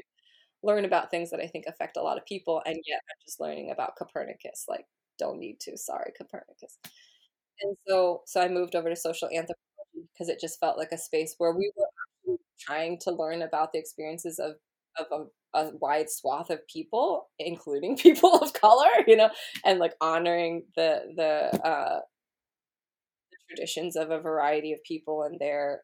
learn 0.64 0.84
about 0.84 1.10
things 1.10 1.30
that 1.30 1.40
I 1.40 1.46
think 1.46 1.66
affect 1.66 1.96
a 1.96 2.02
lot 2.02 2.16
of 2.16 2.26
people, 2.26 2.62
and 2.66 2.76
yet 2.86 3.00
I'm 3.08 3.24
just 3.24 3.40
learning 3.40 3.70
about 3.70 3.96
Copernicus. 3.96 4.64
Like, 4.68 4.86
don't 5.18 5.38
need 5.38 5.60
to. 5.60 5.76
Sorry, 5.76 6.12
Copernicus. 6.16 6.78
And 7.62 7.76
so, 7.86 8.22
so 8.26 8.40
I 8.40 8.48
moved 8.48 8.74
over 8.74 8.88
to 8.88 8.96
social 8.96 9.28
anthropology 9.28 10.08
because 10.12 10.28
it 10.28 10.40
just 10.40 10.58
felt 10.58 10.78
like 10.78 10.92
a 10.92 10.98
space 10.98 11.34
where 11.38 11.52
we 11.52 11.70
were 11.76 12.36
trying 12.58 12.98
to 13.00 13.12
learn 13.12 13.42
about 13.42 13.72
the 13.72 13.78
experiences 13.78 14.38
of 14.38 14.54
of 14.96 15.06
a, 15.54 15.58
a, 15.58 15.76
wide 15.78 16.08
swath 16.08 16.50
of 16.50 16.66
people, 16.68 17.28
including 17.38 17.96
people 17.98 18.36
of 18.36 18.52
color, 18.52 18.90
you 19.06 19.16
know, 19.16 19.30
and 19.64 19.78
like 19.78 19.94
honoring 20.00 20.64
the 20.76 21.02
the, 21.16 21.66
uh, 21.66 22.00
traditions 23.48 23.96
of 23.96 24.10
a 24.10 24.20
variety 24.20 24.72
of 24.72 24.82
people 24.84 25.22
and 25.22 25.38
their 25.38 25.82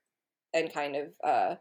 and 0.54 0.72
kind 0.72 0.96
of 0.96 1.08
uh, 1.24 1.54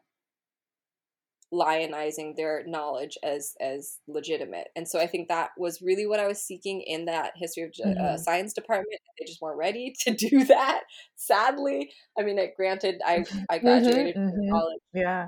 lionizing 1.53 2.35
their 2.35 2.63
knowledge 2.67 3.17
as 3.23 3.53
as 3.59 3.97
legitimate. 4.07 4.67
And 4.75 4.87
so 4.87 4.99
i 4.99 5.07
think 5.07 5.27
that 5.27 5.51
was 5.57 5.81
really 5.81 6.05
what 6.05 6.19
i 6.19 6.27
was 6.27 6.41
seeking 6.41 6.81
in 6.81 7.05
that 7.05 7.33
history 7.35 7.63
of 7.63 7.71
uh, 7.83 7.89
mm-hmm. 7.89 8.05
uh, 8.05 8.17
science 8.17 8.53
department. 8.53 8.99
They 9.19 9.25
just 9.25 9.41
weren't 9.41 9.57
ready 9.57 9.93
to 10.01 10.13
do 10.13 10.45
that 10.45 10.81
sadly. 11.15 11.91
I 12.17 12.23
mean 12.23 12.37
it, 12.37 12.55
granted 12.55 13.01
i 13.05 13.15
i 13.15 13.19
mm-hmm, 13.19 13.65
graduated 13.65 14.15
mm-hmm, 14.15 14.29
from 14.29 14.49
college 14.49 14.81
yeah. 14.93 15.27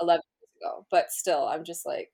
11 0.00 0.20
years 0.40 0.50
ago 0.60 0.86
but 0.90 1.10
still 1.10 1.46
i'm 1.46 1.64
just 1.64 1.86
like 1.86 2.10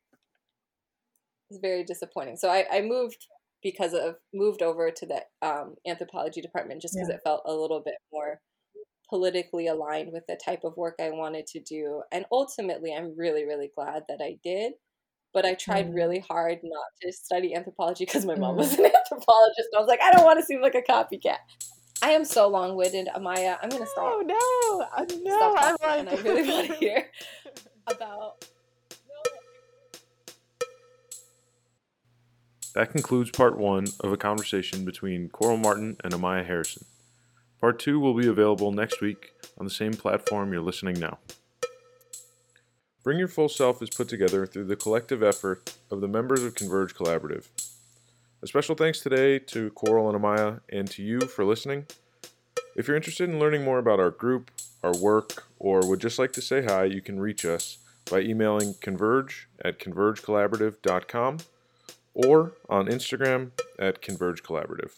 it's 1.50 1.61
very 1.61 1.84
disappointing. 1.84 2.36
So 2.36 2.48
i 2.48 2.64
i 2.70 2.80
moved 2.80 3.26
because 3.62 3.92
of 3.92 4.16
moved 4.32 4.62
over 4.62 4.90
to 4.90 5.06
the 5.06 5.22
um, 5.42 5.74
anthropology 5.86 6.40
department 6.40 6.80
just 6.80 6.94
because 6.94 7.09
yeah. 7.09 7.16
it 7.16 7.22
felt 7.24 7.42
a 7.44 7.52
little 7.52 7.82
bit 7.84 7.96
more 8.12 8.40
politically 9.09 9.66
aligned 9.66 10.12
with 10.12 10.26
the 10.26 10.36
type 10.36 10.64
of 10.64 10.76
work 10.76 10.96
I 11.00 11.11
wanted 11.11 11.46
to 11.48 11.61
do. 11.61 12.02
And 12.12 12.26
ultimately, 12.30 12.94
I'm 12.94 13.16
really, 13.16 13.44
really 13.44 13.70
glad 13.74 14.04
that 14.09 14.20
I 14.22 14.38
did. 14.42 14.72
But 15.34 15.44
I 15.44 15.54
tried 15.54 15.90
mm. 15.90 15.94
really 15.94 16.20
hard 16.20 16.61
not 16.62 16.86
to 17.02 17.12
study 17.12 17.54
anthropology 17.54 18.06
because 18.06 18.24
my 18.24 18.34
mom 18.34 18.54
mm. 18.54 18.59
was 18.59 18.72
an 18.72 18.86
anthropologist. 18.96 19.68
And 19.72 19.76
I 19.76 19.80
was 19.80 19.88
like, 19.88 20.00
I 20.02 20.11
don't 20.11 20.24
want 20.24 20.40
to 20.40 20.44
seem 20.44 20.62
like 20.62 20.74
a 20.74 20.82
copycat. 20.82 21.38
I 22.00 22.11
am 22.11 22.24
so 22.24 22.48
long 22.48 22.76
winded, 22.76 23.09
AmaYah. 23.14 23.59
I'm 23.62 23.70
gonna 23.70 23.86
stop. 23.86 24.04
Oh 24.04 24.22
no, 24.24 24.86
uh, 24.96 25.04
no! 25.20 25.36
Stop 25.36 25.80
talking, 25.80 25.86
like... 25.86 25.98
and 25.98 26.09
I 26.09 26.22
really 26.22 26.48
want 26.48 26.66
to 26.68 26.74
hear 26.74 27.11
about. 27.88 28.44
That 32.74 32.92
concludes 32.92 33.32
part 33.32 33.59
one 33.59 33.88
of 34.00 34.12
a 34.12 34.16
conversation 34.16 34.84
between 34.84 35.28
Coral 35.28 35.56
Martin 35.56 35.96
and 36.04 36.12
AmaYah 36.12 36.46
Harrison. 36.46 36.84
Part 37.61 37.80
two 37.80 37.98
will 37.98 38.14
be 38.14 38.28
available 38.28 38.70
next 38.70 39.00
week 39.00 39.32
on 39.59 39.66
the 39.66 39.70
same 39.70 39.92
platform 39.92 40.52
you're 40.52 40.62
listening 40.62 41.00
now. 41.00 41.18
Bring 43.02 43.18
Your 43.18 43.28
Full 43.28 43.48
Self 43.48 43.82
is 43.82 43.90
put 43.90 44.09
together 44.09 44.46
through 44.46 44.66
the 44.66 44.76
collective 44.76 45.22
effort 45.22 45.76
of 45.90 46.00
the 46.00 46.09
members 46.09 46.44
of 46.44 46.54
Converge 46.54 46.94
Collaborative. 46.94 47.46
A 48.42 48.46
special 48.46 48.76
thanks 48.76 49.00
today 49.00 49.40
to 49.40 49.70
Coral 49.70 50.09
and 50.09 50.22
AmaYah 50.22 50.61
and 50.68 50.88
to 50.90 51.02
you 51.02 51.20
for 51.20 51.44
listening. 51.44 51.86
If 52.76 52.86
you're 52.86 52.96
interested 52.96 53.28
in 53.28 53.40
learning 53.40 53.64
more 53.64 53.78
about 53.78 53.98
our 53.98 54.11
group, 54.11 54.52
our 54.84 54.96
work, 54.96 55.44
or 55.59 55.84
would 55.88 56.00
just 56.00 56.18
like 56.18 56.32
to 56.34 56.42
say 56.42 56.62
hi, 56.64 56.84
you 56.84 57.00
can 57.00 57.18
reach 57.18 57.44
us 57.44 57.78
by 58.09 58.20
emailing 58.20 58.74
converge 58.80 59.48
at 59.64 59.80
convergecollaborative.com 59.80 61.38
or 62.14 62.52
on 62.68 62.86
Instagram 62.86 63.50
at 63.78 64.00
Converge 64.00 64.44
Collaborative. 64.44 64.92